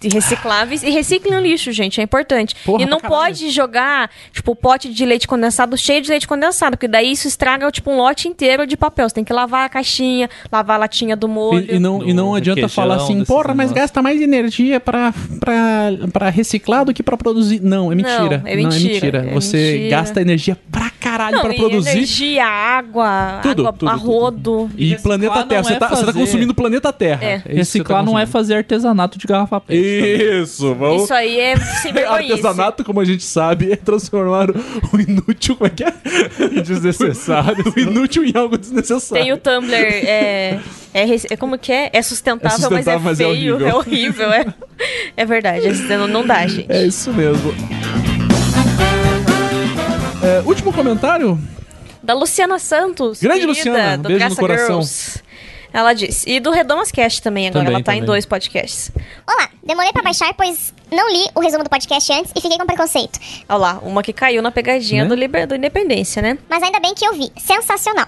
De 0.00 0.08
recicláveis 0.08 0.82
e 0.82 0.90
reciclem 0.90 1.38
o 1.38 1.40
lixo, 1.40 1.72
gente, 1.72 2.00
é 2.00 2.04
importante. 2.04 2.54
Porra, 2.64 2.82
e 2.82 2.86
não 2.86 3.00
pode 3.00 3.50
jogar, 3.50 4.10
tipo, 4.32 4.54
pote 4.54 4.92
de 4.92 5.04
leite 5.06 5.26
condensado 5.26 5.76
cheio 5.76 6.02
de 6.02 6.10
leite 6.10 6.26
condensado, 6.28 6.76
porque 6.76 6.88
daí 6.88 7.12
isso 7.12 7.26
estraga, 7.28 7.70
tipo, 7.70 7.90
um 7.90 7.96
lote 7.96 8.28
inteiro 8.28 8.66
de 8.66 8.76
papel. 8.76 9.08
Você 9.08 9.14
tem 9.14 9.24
que 9.24 9.32
lavar 9.32 9.66
a 9.66 9.68
caixinha, 9.68 10.28
lavar 10.50 10.76
a 10.76 10.80
latinha 10.80 11.16
do 11.16 11.28
molho. 11.28 11.64
E, 11.70 11.76
e 11.76 11.78
não, 11.78 12.02
e 12.06 12.12
não 12.12 12.30
Do 12.30 12.36
adianta 12.36 12.68
falar 12.68 12.96
assim, 12.96 13.24
porra, 13.24 13.48
mas 13.54 13.70
negócios." 13.70 13.72
gasta 13.82 14.02
mais 14.02 14.20
energia 14.20 14.78
pra, 14.80 15.12
pra, 15.40 15.88
pra 16.12 16.30
reciclar 16.30 16.84
do 16.84 16.92
que 16.92 17.02
pra 17.02 17.16
produzir. 17.16 17.60
Não, 17.62 17.90
é 17.90 17.94
mentira. 17.94 18.18
Não, 18.18 18.28
é 18.36 18.38
Não, 18.38 18.46
é 18.48 18.56
mentira, 18.56 18.92
mentira. 18.92 19.18
é 19.30 19.34
Você 19.34 19.56
mentira. 19.72 19.90
gasta 19.90 20.20
energia 20.20 20.56
caralho 21.02 21.36
Não, 21.36 21.42
pra 21.42 21.54
e 21.54 21.56
produzir. 21.58 21.90
energia, 21.90 22.44
água, 22.46 23.40
Tudo, 23.42 23.62
água 23.62 23.72
tudo, 23.72 23.88
a 23.90 23.98
tudo. 23.98 24.70
E 24.76 24.90
Reciclar 24.90 25.18
planeta 25.18 25.46
Terra. 25.46 25.62
Você 25.64 25.72
é 25.72 25.78
tá, 25.78 25.88
você 25.88 25.94
tá 26.00 26.06
fazer- 26.06 26.18
consumindo 26.18 26.54
planeta 26.54 26.92
Terra. 26.92 27.24
É. 27.24 27.38
que 27.40 27.48
você 27.48 27.54
Reciclar 27.54 28.00
tá 28.04 28.10
não 28.10 28.18
é 28.18 28.24
fazer 28.26 28.54
artesanato 28.54 29.18
de 29.18 29.26
garrafa 29.26 29.60
pet. 29.60 29.78
também. 29.80 30.42
Isso, 30.42 30.74
vamos. 30.74 31.04
Isso 31.04 31.14
aí 31.14 31.38
é 31.40 31.56
sem 31.56 31.92
vergonhice. 31.94 32.32
Artesanato, 32.32 32.84
como 32.84 33.00
a 33.00 33.04
gente 33.04 33.24
sabe, 33.24 33.72
é 33.72 33.76
transformar 33.76 34.48
o 34.50 35.00
inútil. 35.00 35.56
Como 35.56 35.66
é 35.66 35.70
que 35.70 35.84
é? 35.84 35.92
Desnecessário. 36.62 37.64
o 37.76 37.78
inútil 37.80 38.24
em 38.24 38.32
algo 38.36 38.56
desnecessário. 38.56 39.24
Tem 39.24 39.32
o 39.32 39.36
Tumblr, 39.36 39.74
é, 39.74 40.60
é, 40.94 41.04
é 41.30 41.36
Como 41.36 41.58
que 41.58 41.72
é? 41.72 41.90
É 41.92 42.02
sustentável, 42.02 42.56
É 42.56 42.60
sustentável, 42.60 43.00
mas 43.00 43.18
mas 43.18 43.20
é 43.20 43.24
é 43.24 43.26
feio, 43.34 43.54
horrível. 43.54 43.68
é 43.68 43.74
horrível. 43.74 44.32
É, 44.32 44.46
é 45.16 45.24
verdade, 45.24 45.66
é- 45.66 45.96
não, 45.96 46.06
não 46.08 46.26
dá, 46.26 46.46
gente. 46.46 46.70
É 46.70 46.84
isso 46.86 47.12
mesmo. 47.12 47.52
É, 50.22 50.40
último 50.46 50.72
comentário. 50.72 51.38
Da 52.02 52.14
Luciana 52.14 52.58
Santos. 52.58 53.20
Grande 53.20 53.40
querida, 53.46 53.58
Luciana, 53.70 53.98
do 53.98 54.08
beijo 54.08 54.24
no 54.24 54.28
Graça 54.28 54.40
coração. 54.40 54.66
Girls. 54.82 55.22
Ela 55.72 55.94
disse. 55.94 56.28
E 56.28 56.38
do 56.38 56.50
Redomas 56.50 56.90
Cast 56.92 57.22
também, 57.22 57.48
agora. 57.48 57.64
Também, 57.64 57.74
ela 57.76 57.84
tá 57.84 57.92
em 57.92 57.96
também. 57.96 58.06
dois 58.06 58.26
podcasts. 58.26 58.90
Olá, 59.26 59.48
demorei 59.64 59.90
pra 59.92 60.02
baixar, 60.02 60.32
pois 60.34 60.72
não 60.90 61.10
li 61.10 61.24
o 61.34 61.40
resumo 61.40 61.64
do 61.64 61.70
podcast 61.70 62.12
antes 62.12 62.30
e 62.36 62.40
fiquei 62.40 62.58
com 62.58 62.66
preconceito. 62.66 63.18
Olha 63.48 63.58
lá, 63.58 63.78
uma 63.82 64.02
que 64.02 64.12
caiu 64.12 64.42
na 64.42 64.50
pegadinha 64.50 65.04
Né? 65.04 65.08
do, 65.08 65.14
Liber, 65.14 65.46
do 65.46 65.54
Independência, 65.54 66.20
né? 66.20 66.36
Mas 66.48 66.62
ainda 66.62 66.78
bem 66.78 66.94
que 66.94 67.06
eu 67.06 67.14
vi. 67.14 67.30
Sensacional. 67.38 68.06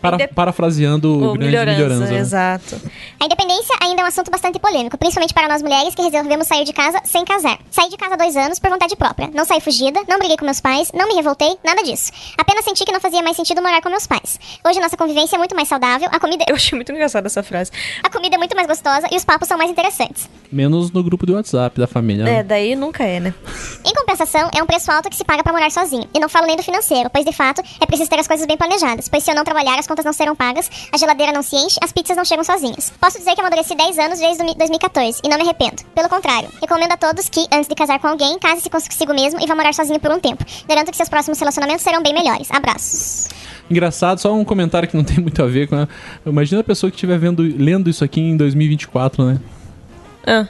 Para, 0.00 0.16
Indep- 0.16 0.34
parafraseando 0.34 1.08
o, 1.12 1.16
O 1.30 1.32
grande 1.32 1.46
Melhorança, 1.46 1.78
melhorança. 1.78 2.12
né? 2.12 2.18
exato. 2.18 2.80
A 3.20 3.24
independência 3.24 3.74
ainda 3.82 4.02
é 4.02 4.04
um 4.04 4.08
assunto 4.08 4.30
bastante 4.30 4.58
polêmico, 4.58 4.96
principalmente 4.98 5.32
para 5.34 5.48
nós 5.48 5.62
mulheres 5.62 5.94
que 5.94 6.02
resolvemos 6.02 6.46
sair 6.46 6.64
de 6.64 6.72
casa 6.72 7.00
sem 7.04 7.24
casar. 7.24 7.58
Saí 7.70 7.88
de 7.88 7.96
casa 7.96 8.14
há 8.14 8.16
dois 8.16 8.36
anos 8.36 8.58
por 8.58 8.70
vontade 8.70 8.94
própria. 8.96 9.30
Não 9.34 9.44
saí 9.44 9.60
fugida, 9.60 10.00
não 10.08 10.18
briguei 10.18 10.36
com 10.36 10.44
meus 10.44 10.60
pais, 10.60 10.90
não 10.94 11.08
me 11.08 11.14
revoltei, 11.14 11.56
nada 11.64 11.82
disso. 11.82 12.12
Apenas 12.38 12.64
senti 12.64 12.84
que 12.84 12.92
não 12.92 13.00
fazia 13.00 13.22
mais 13.22 13.36
sentido 13.36 13.62
morar 13.62 13.80
com 13.80 13.88
meus 13.88 14.06
pais. 14.06 14.38
Hoje 14.66 14.78
nossa 14.80 14.96
convivência 14.96 15.36
é 15.36 15.38
muito 15.38 15.54
mais 15.54 15.68
saudável, 15.68 16.08
a 16.12 16.20
comida, 16.20 16.44
Eu 16.48 16.54
achei 16.56 16.76
muito 16.76 16.92
engraçada 16.92 17.26
essa 17.26 17.42
frase. 17.42 17.70
a 18.02 18.10
comida 18.10 18.36
é 18.36 18.38
muito 18.38 18.54
mais 18.54 18.66
gostosa 18.68 19.06
e 19.10 19.16
os 19.16 19.24
papos 19.24 19.48
são 19.48 19.56
mais 19.58 19.70
interessantes. 19.70 20.28
Menos 20.52 20.92
no 20.92 21.02
grupo 21.02 21.26
do 21.26 21.34
WhatsApp 21.34 21.78
da 21.80 21.86
família. 21.86 22.24
né? 22.24 22.34
É, 22.38 22.42
daí 22.42 22.76
nunca 22.76 23.02
é, 23.04 23.18
né? 23.18 23.34
Em 23.84 23.92
compensação, 23.94 24.48
é 24.54 24.62
um 24.62 24.66
preço 24.66 24.90
alto 24.92 25.10
que 25.10 25.16
se 25.16 25.24
paga 25.24 25.42
pra 25.42 25.52
morar 25.52 25.70
sozinho. 25.70 26.08
E 26.14 26.20
não 26.20 26.28
falo 26.28 26.46
nem 26.46 26.56
do 26.56 26.62
financeiro, 26.62 27.10
pois 27.10 27.24
de 27.24 27.32
fato 27.32 27.62
é 27.80 27.86
preciso 27.86 28.08
ter 28.10 28.18
as 28.20 28.28
coisas 28.28 28.46
bem 28.46 28.56
planejadas, 28.56 29.08
pois 29.08 29.24
se 29.24 29.30
eu 29.30 29.34
não 29.34 29.42
trabalhar, 29.44 29.78
as 29.78 29.85
contas 29.86 30.04
não 30.04 30.12
serão 30.12 30.34
pagas, 30.34 30.70
a 30.92 30.98
geladeira 30.98 31.32
não 31.32 31.42
se 31.42 31.56
enche, 31.56 31.78
as 31.82 31.92
pizzas 31.92 32.16
não 32.16 32.24
chegam 32.24 32.44
sozinhas. 32.44 32.92
Posso 33.00 33.18
dizer 33.18 33.34
que 33.34 33.40
amadureci 33.40 33.74
10 33.74 33.98
anos 33.98 34.18
desde 34.18 34.42
2014 34.42 35.20
e 35.24 35.28
não 35.28 35.36
me 35.36 35.44
arrependo. 35.44 35.82
Pelo 35.94 36.08
contrário, 36.08 36.48
recomendo 36.60 36.92
a 36.92 36.96
todos 36.96 37.28
que, 37.28 37.46
antes 37.52 37.68
de 37.68 37.74
casar 37.74 37.98
com 37.98 38.08
alguém, 38.08 38.38
case-se 38.38 38.70
consigo 38.70 39.14
mesmo 39.14 39.40
e 39.40 39.46
vá 39.46 39.54
morar 39.54 39.72
sozinho 39.74 40.00
por 40.00 40.10
um 40.10 40.18
tempo. 40.18 40.44
Garanto 40.68 40.90
que 40.90 40.96
seus 40.96 41.08
próximos 41.08 41.38
relacionamentos 41.38 41.82
serão 41.82 42.02
bem 42.02 42.12
melhores. 42.12 42.50
Abraços. 42.50 43.28
Engraçado, 43.70 44.20
só 44.20 44.32
um 44.32 44.44
comentário 44.44 44.88
que 44.88 44.96
não 44.96 45.04
tem 45.04 45.18
muito 45.18 45.42
a 45.42 45.46
ver 45.46 45.68
com. 45.68 45.76
A... 45.76 45.88
Imagina 46.24 46.60
a 46.60 46.64
pessoa 46.64 46.90
que 46.90 46.96
estiver 46.96 47.18
vendo, 47.18 47.42
lendo 47.42 47.90
isso 47.90 48.04
aqui 48.04 48.20
em 48.20 48.36
2024, 48.36 49.24
né? 49.24 49.40
Ah. 50.26 50.46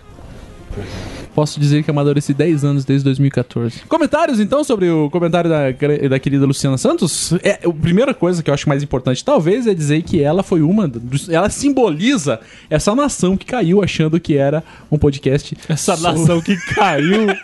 Posso 1.37 1.61
dizer 1.61 1.85
que 1.85 1.90
amadureci 1.90 2.33
10 2.33 2.64
anos 2.64 2.85
desde 2.87 3.05
2014. 3.05 3.83
Comentários, 3.88 4.40
então, 4.40 4.64
sobre 4.64 4.88
o 4.88 5.11
comentário 5.11 5.51
da, 5.51 5.64
da 6.09 6.18
querida 6.18 6.46
Luciana 6.46 6.79
Santos? 6.79 7.35
É, 7.42 7.61
a 7.62 7.70
primeira 7.70 8.14
coisa 8.14 8.42
que 8.42 8.49
eu 8.49 8.55
acho 8.55 8.66
mais 8.66 8.83
importante, 8.83 9.22
talvez, 9.22 9.66
é 9.66 9.75
dizer 9.75 10.01
que 10.03 10.22
ela 10.22 10.42
foi 10.42 10.62
uma. 10.62 10.90
Ela 11.29 11.51
simboliza 11.51 12.40
essa 12.70 12.94
nação 12.94 13.37
que 13.37 13.44
caiu 13.44 13.83
achando 13.85 14.18
que 14.18 14.35
era 14.38 14.64
um 14.90 14.96
podcast. 14.96 15.55
Essa 15.68 15.94
sobre- 15.94 16.18
nação 16.18 16.40
que 16.40 16.57
caiu. 16.75 17.27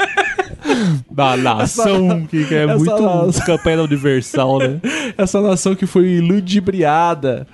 Da 1.11 1.37
nação 1.37 2.25
que 2.31 2.47
é 2.55 2.65
essa 2.65 2.77
muito 2.79 3.03
nação. 3.03 3.45
campanha 3.47 3.77
da 3.79 3.83
Universal, 3.83 4.59
né? 4.61 4.81
essa 5.19 5.41
nação 5.41 5.75
que 5.75 5.87
foi 5.87 6.21
ludibriada 6.21 7.47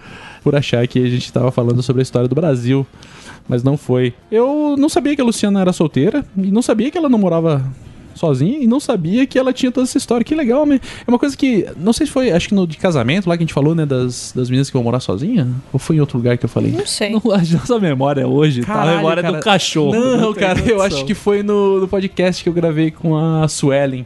por 0.42 0.54
achar 0.54 0.86
que 0.86 0.98
a 0.98 1.08
gente 1.08 1.24
estava 1.24 1.50
falando 1.50 1.82
sobre 1.82 2.00
a 2.00 2.04
história 2.04 2.28
do 2.28 2.34
Brasil. 2.34 2.86
Mas 3.48 3.62
não 3.62 3.76
foi. 3.76 4.12
Eu 4.30 4.76
não 4.78 4.88
sabia 4.88 5.16
que 5.16 5.22
a 5.22 5.24
Luciana 5.24 5.60
era 5.60 5.72
solteira 5.72 6.24
e 6.36 6.50
não 6.50 6.62
sabia 6.62 6.90
que 6.90 6.98
ela 6.98 7.08
não 7.08 7.18
morava 7.18 7.64
sozinha 8.18 8.58
e 8.58 8.66
não 8.66 8.80
sabia 8.80 9.26
que 9.26 9.38
ela 9.38 9.52
tinha 9.52 9.70
toda 9.72 9.86
essa 9.86 9.96
história. 9.96 10.24
Que 10.24 10.34
legal, 10.34 10.66
né? 10.66 10.80
É 11.06 11.10
uma 11.10 11.18
coisa 11.18 11.36
que. 11.36 11.66
Não 11.76 11.92
sei 11.92 12.06
se 12.06 12.12
foi, 12.12 12.30
acho 12.30 12.48
que 12.48 12.54
no 12.54 12.66
de 12.66 12.76
casamento 12.76 13.28
lá 13.28 13.36
que 13.36 13.42
a 13.42 13.46
gente 13.46 13.54
falou, 13.54 13.74
né? 13.74 13.86
Das, 13.86 14.32
das 14.34 14.50
meninas 14.50 14.68
que 14.68 14.74
vão 14.74 14.82
morar 14.82 15.00
sozinha. 15.00 15.48
Ou 15.72 15.78
foi 15.78 15.96
em 15.96 16.00
outro 16.00 16.18
lugar 16.18 16.36
que 16.36 16.44
eu 16.44 16.48
falei? 16.48 16.72
Não 16.72 16.86
sei. 16.86 17.10
Não, 17.10 17.22
a 17.32 17.38
nossa 17.38 17.78
memória 17.78 18.26
hoje 18.26 18.62
tá 18.62 18.72
a 18.72 18.76
Caralho, 18.76 18.96
memória 18.96 19.22
cara. 19.22 19.36
do 19.38 19.42
cachorro. 19.42 19.94
Não, 19.94 20.34
tem 20.34 20.42
cara, 20.42 20.60
eu 20.60 20.82
acho 20.82 21.04
que 21.04 21.14
foi 21.14 21.42
no, 21.42 21.80
no 21.80 21.88
podcast 21.88 22.42
que 22.42 22.48
eu 22.48 22.52
gravei 22.52 22.90
com 22.90 23.16
a 23.16 23.46
Suelen. 23.48 24.04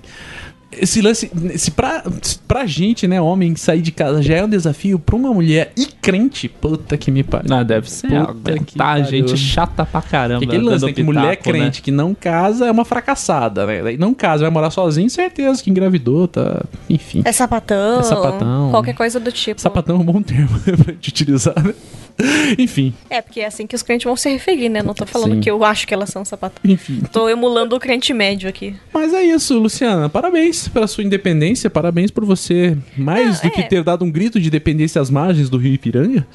Esse 0.73 1.01
lance, 1.01 1.31
se 1.57 1.71
pra, 1.71 2.03
se 2.23 2.39
pra 2.39 2.67
gente, 2.67 3.07
né, 3.07 3.21
homem, 3.21 3.55
sair 3.57 3.83
de 3.83 3.93
casa 3.93 4.23
já 4.23 4.37
é 4.37 4.45
um 4.45 4.49
desafio 4.49 4.99
pra 4.99 5.17
uma 5.17 5.33
mulher 5.33 5.73
e 5.77 5.87
crente, 5.87 6.49
puta 6.49 6.97
que 6.97 7.11
me 7.11 7.23
pariu. 7.23 7.49
Não, 7.49 7.65
deve 7.65 7.91
ser. 7.91 8.09
Puta 8.27 8.59
que 8.59 8.77
tá, 8.77 8.85
pariu. 8.85 9.05
gente 9.05 9.37
chata 9.37 9.85
pra 9.85 10.03
caramba. 10.03 10.41
Porque 10.41 10.57
aquele 10.57 10.69
lance, 10.69 10.87
né, 10.87 10.93
que 10.93 11.03
mulher 11.03 11.37
pitaco, 11.37 11.53
né? 11.53 11.59
crente 11.59 11.83
que 11.83 11.91
não 11.91 12.15
casa 12.15 12.67
é 12.67 12.71
uma 12.71 12.85
fracassada, 12.85 13.67
né? 13.67 13.97
Não 13.99 14.15
casa, 14.15 14.43
vai 14.43 14.51
morar 14.51 14.71
sozinho, 14.71 15.09
certeza 15.11 15.63
que 15.63 15.71
engravidou, 15.71 16.27
tá. 16.27 16.65
Enfim. 16.89 17.23
É 17.25 17.33
sapatão. 17.33 18.01
É 18.01 18.03
sapatão. 18.03 18.71
Qualquer 18.71 18.95
coisa 18.95 19.21
do 19.21 19.31
tipo. 19.31 19.61
Sapatão 19.61 19.97
é 19.97 19.99
um 19.99 20.05
bom 20.05 20.23
termo 20.23 20.59
pra 20.85 20.93
gente 20.95 21.09
utilizar, 21.09 21.63
né? 21.63 21.75
Enfim, 22.59 22.93
É, 23.09 23.21
porque 23.21 23.41
é 23.41 23.47
assim 23.47 23.67
que 23.67 23.75
os 23.75 23.83
crentes 23.83 24.05
vão 24.05 24.17
se 24.17 24.29
referir, 24.31 24.69
né? 24.69 24.83
Não 24.83 24.95
tô 24.95 25.07
falando 25.07 25.35
Sim. 25.35 25.41
que 25.41 25.51
eu 25.51 25.65
acho 25.65 25.87
que 25.87 25.95
elas 25.95 26.11
são 26.11 26.25
sapatão. 26.25 26.59
enfim. 26.71 27.01
Tô 27.13 27.29
emulando 27.29 27.77
o 27.77 27.81
crente 27.81 28.13
médio 28.13 28.49
aqui. 28.49 28.75
Mas 28.93 29.13
é 29.15 29.23
isso, 29.25 29.59
Luciana. 29.59 30.09
Parabéns 30.09 30.69
pela 30.69 30.87
sua 30.87 31.05
independência. 31.05 31.69
Parabéns 31.71 32.11
por 32.11 32.25
você, 32.25 32.77
mais 32.97 33.43
Não, 33.43 33.49
do 33.51 33.55
que 33.55 33.61
é. 33.61 33.65
ter 33.65 33.83
dado 33.83 34.05
um 34.05 34.11
grito 34.11 34.41
de 34.41 34.49
independência 34.49 35.01
às 35.01 35.11
margens 35.11 35.49
do 35.49 35.57
Rio 35.57 35.73
Ipiranga, 35.75 36.27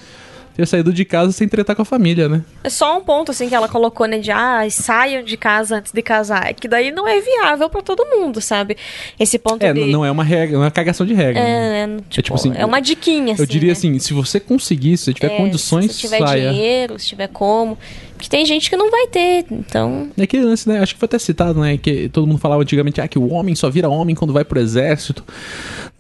ter 0.58 0.66
saído 0.68 0.92
de 0.92 1.06
casa 1.06 1.32
sem 1.32 1.48
tretar 1.48 1.76
com 1.76 1.84
a 1.84 1.86
família, 1.86 2.28
né? 2.28 2.42
É 2.64 2.70
só 2.70 2.98
um 2.98 3.02
ponto, 3.02 3.32
assim, 3.32 3.48
que 3.48 3.54
ela 3.56 3.70
colocou, 3.70 4.08
né? 4.08 4.18
De, 4.18 4.32
ah, 4.32 4.68
saiam 4.70 5.24
de 5.24 5.38
casa 5.38 5.78
antes 5.78 5.92
de 5.92 6.02
casar. 6.02 6.48
É 6.50 6.54
que 6.54 6.68
daí 6.68 6.92
não 6.92 7.08
é 7.08 7.22
viável 7.22 7.70
pra 7.70 7.82
todo 7.82 8.04
mundo, 8.06 8.42
sabe? 8.42 8.76
Esse 9.20 9.38
ponto 9.38 9.64
É, 9.64 9.72
de... 9.72 9.86
não 9.86 10.04
é 10.04 10.10
uma 10.12 10.24
regra, 10.24 10.56
não 10.58 10.64
é 10.64 10.66
uma 10.66 10.72
cagação 10.72 11.06
de 11.06 11.14
regra. 11.14 11.42
né? 11.44 11.84
É, 11.84 11.88
né, 11.88 11.98
tipo, 12.10 12.24
tipo 12.24 12.36
assim, 12.36 12.54
é 12.56 12.66
uma 12.66 12.80
diquinha, 12.82 13.34
assim, 13.34 13.44
Eu 13.44 13.46
diria 13.48 13.68
né? 13.68 13.74
assim, 13.74 14.00
se 14.00 14.14
você 14.14 14.40
conseguir, 14.40 14.98
se 14.98 15.06
você 15.06 15.14
tiver 15.14 15.32
É, 15.34 15.38
condições, 15.38 15.92
Se 15.94 16.00
tiver 16.00 16.20
saia. 16.20 16.50
dinheiro, 16.52 16.98
se 17.00 17.08
tiver 17.08 17.28
como. 17.28 17.78
Porque 18.18 18.30
tem 18.30 18.46
gente 18.46 18.70
que 18.70 18.76
não 18.76 18.90
vai 18.90 19.08
ter, 19.08 19.46
então... 19.52 20.10
É 20.18 20.24
aquele 20.24 20.44
lance, 20.44 20.68
né? 20.68 20.80
Acho 20.80 20.96
que 20.96 21.00
foi 21.00 21.06
até 21.06 21.20
citado, 21.20 21.62
né? 21.62 21.78
Que 21.78 22.10
todo 22.10 22.26
mundo 22.26 22.40
falava 22.40 22.64
antigamente 22.64 23.00
ah, 23.00 23.08
que 23.08 23.20
o 23.20 23.32
homem 23.32 23.54
só 23.54 23.70
vira 23.70 23.88
homem 23.88 24.16
quando 24.16 24.34
vai 24.34 24.44
pro 24.44 24.60
exército. 24.60 25.24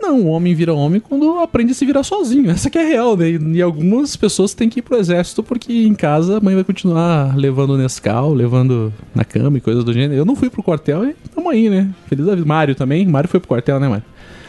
Não, 0.01 0.21
o 0.21 0.27
homem 0.27 0.55
vira 0.55 0.73
homem 0.73 0.99
quando 0.99 1.39
aprende 1.39 1.71
a 1.71 1.75
se 1.75 1.85
virar 1.85 2.03
sozinho. 2.03 2.49
Essa 2.51 2.69
que 2.71 2.77
é 2.77 2.83
a 2.83 2.87
real, 2.87 3.15
né? 3.15 3.29
E 3.29 3.61
algumas 3.61 4.15
pessoas 4.15 4.55
têm 4.55 4.67
que 4.67 4.79
ir 4.79 4.81
pro 4.81 4.97
exército 4.97 5.43
porque 5.43 5.71
em 5.71 5.93
casa 5.93 6.37
a 6.37 6.41
mãe 6.41 6.55
vai 6.55 6.63
continuar 6.63 7.37
levando 7.37 7.77
Nescau, 7.77 8.33
levando 8.33 8.91
na 9.13 9.23
cama 9.23 9.59
e 9.59 9.61
coisas 9.61 9.83
do 9.83 9.93
gênero. 9.93 10.15
Eu 10.15 10.25
não 10.25 10.35
fui 10.35 10.49
pro 10.49 10.63
quartel 10.63 11.05
e 11.05 11.15
tamo 11.35 11.49
aí, 11.49 11.69
né? 11.69 11.87
Feliz 12.07 12.25
da 12.25 12.33
vida. 12.33 12.47
Mário 12.47 12.73
também. 12.73 13.05
Mário 13.05 13.29
foi 13.29 13.39
pro 13.39 13.49
quartel, 13.49 13.79
né, 13.79 13.87
Mário? 13.87 14.05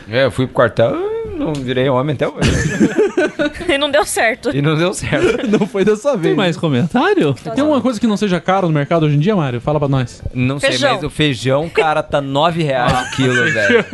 É, 0.09 0.25
eu 0.25 0.31
fui 0.31 0.47
pro 0.47 0.55
quartel 0.55 0.97
e 0.97 1.18
não 1.39 1.53
virei 1.55 1.89
homem 1.89 2.15
até 2.15 2.27
hoje. 2.29 2.51
e 3.73 3.79
não 3.79 3.91
deu 3.91 4.05
certo. 4.05 4.51
e 4.55 4.61
não 4.61 4.77
deu 4.77 4.93
certo. 4.93 5.47
Não 5.49 5.67
foi 5.67 5.85
dessa 5.85 6.13
vez. 6.13 6.23
Tem 6.23 6.35
mais 6.35 6.57
comentário? 6.57 7.33
Tem 7.35 7.61
alguma 7.61 7.81
coisa 7.81 7.99
que 7.99 8.07
não 8.07 8.17
seja 8.17 8.41
caro 8.41 8.67
no 8.69 8.73
mercado 8.75 9.07
hoje 9.07 9.17
em 9.17 9.19
dia, 9.19 9.35
Mário? 9.35 9.61
Fala 9.61 9.79
pra 9.79 9.89
nós. 9.89 10.23
Não 10.35 10.59
sei, 10.61 10.71
Feijão. 10.71 10.95
mas 10.95 11.05
o 11.05 11.11
feijão, 11.11 11.69
cara, 11.69 12.03
tá 12.03 12.21
9 12.21 12.63
reais 12.63 12.93
o 12.93 13.17
quilo, 13.17 13.35
velho. 13.53 13.85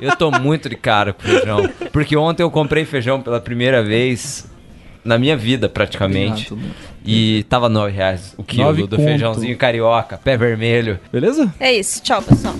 Eu 0.00 0.14
tô 0.16 0.30
muito 0.30 0.68
de 0.68 0.76
cara 0.76 1.12
com 1.12 1.22
feijão. 1.22 1.68
Porque 1.92 2.16
ontem 2.16 2.42
eu 2.42 2.50
comprei 2.50 2.84
feijão 2.84 3.20
pela 3.20 3.40
primeira 3.40 3.82
vez 3.82 4.46
na 5.04 5.16
minha 5.18 5.36
vida, 5.36 5.68
praticamente. 5.68 6.52
E 7.04 7.44
tava 7.48 7.68
9 7.68 7.92
reais 7.92 8.34
o 8.36 8.42
quilo 8.44 8.64
Nove 8.64 8.82
do 8.86 8.96
conto. 8.96 9.02
feijãozinho 9.08 9.56
carioca, 9.56 10.18
pé 10.22 10.36
vermelho. 10.36 10.98
Beleza? 11.12 11.52
É 11.58 11.72
isso. 11.72 12.02
Tchau, 12.02 12.20
pessoal. 12.22 12.54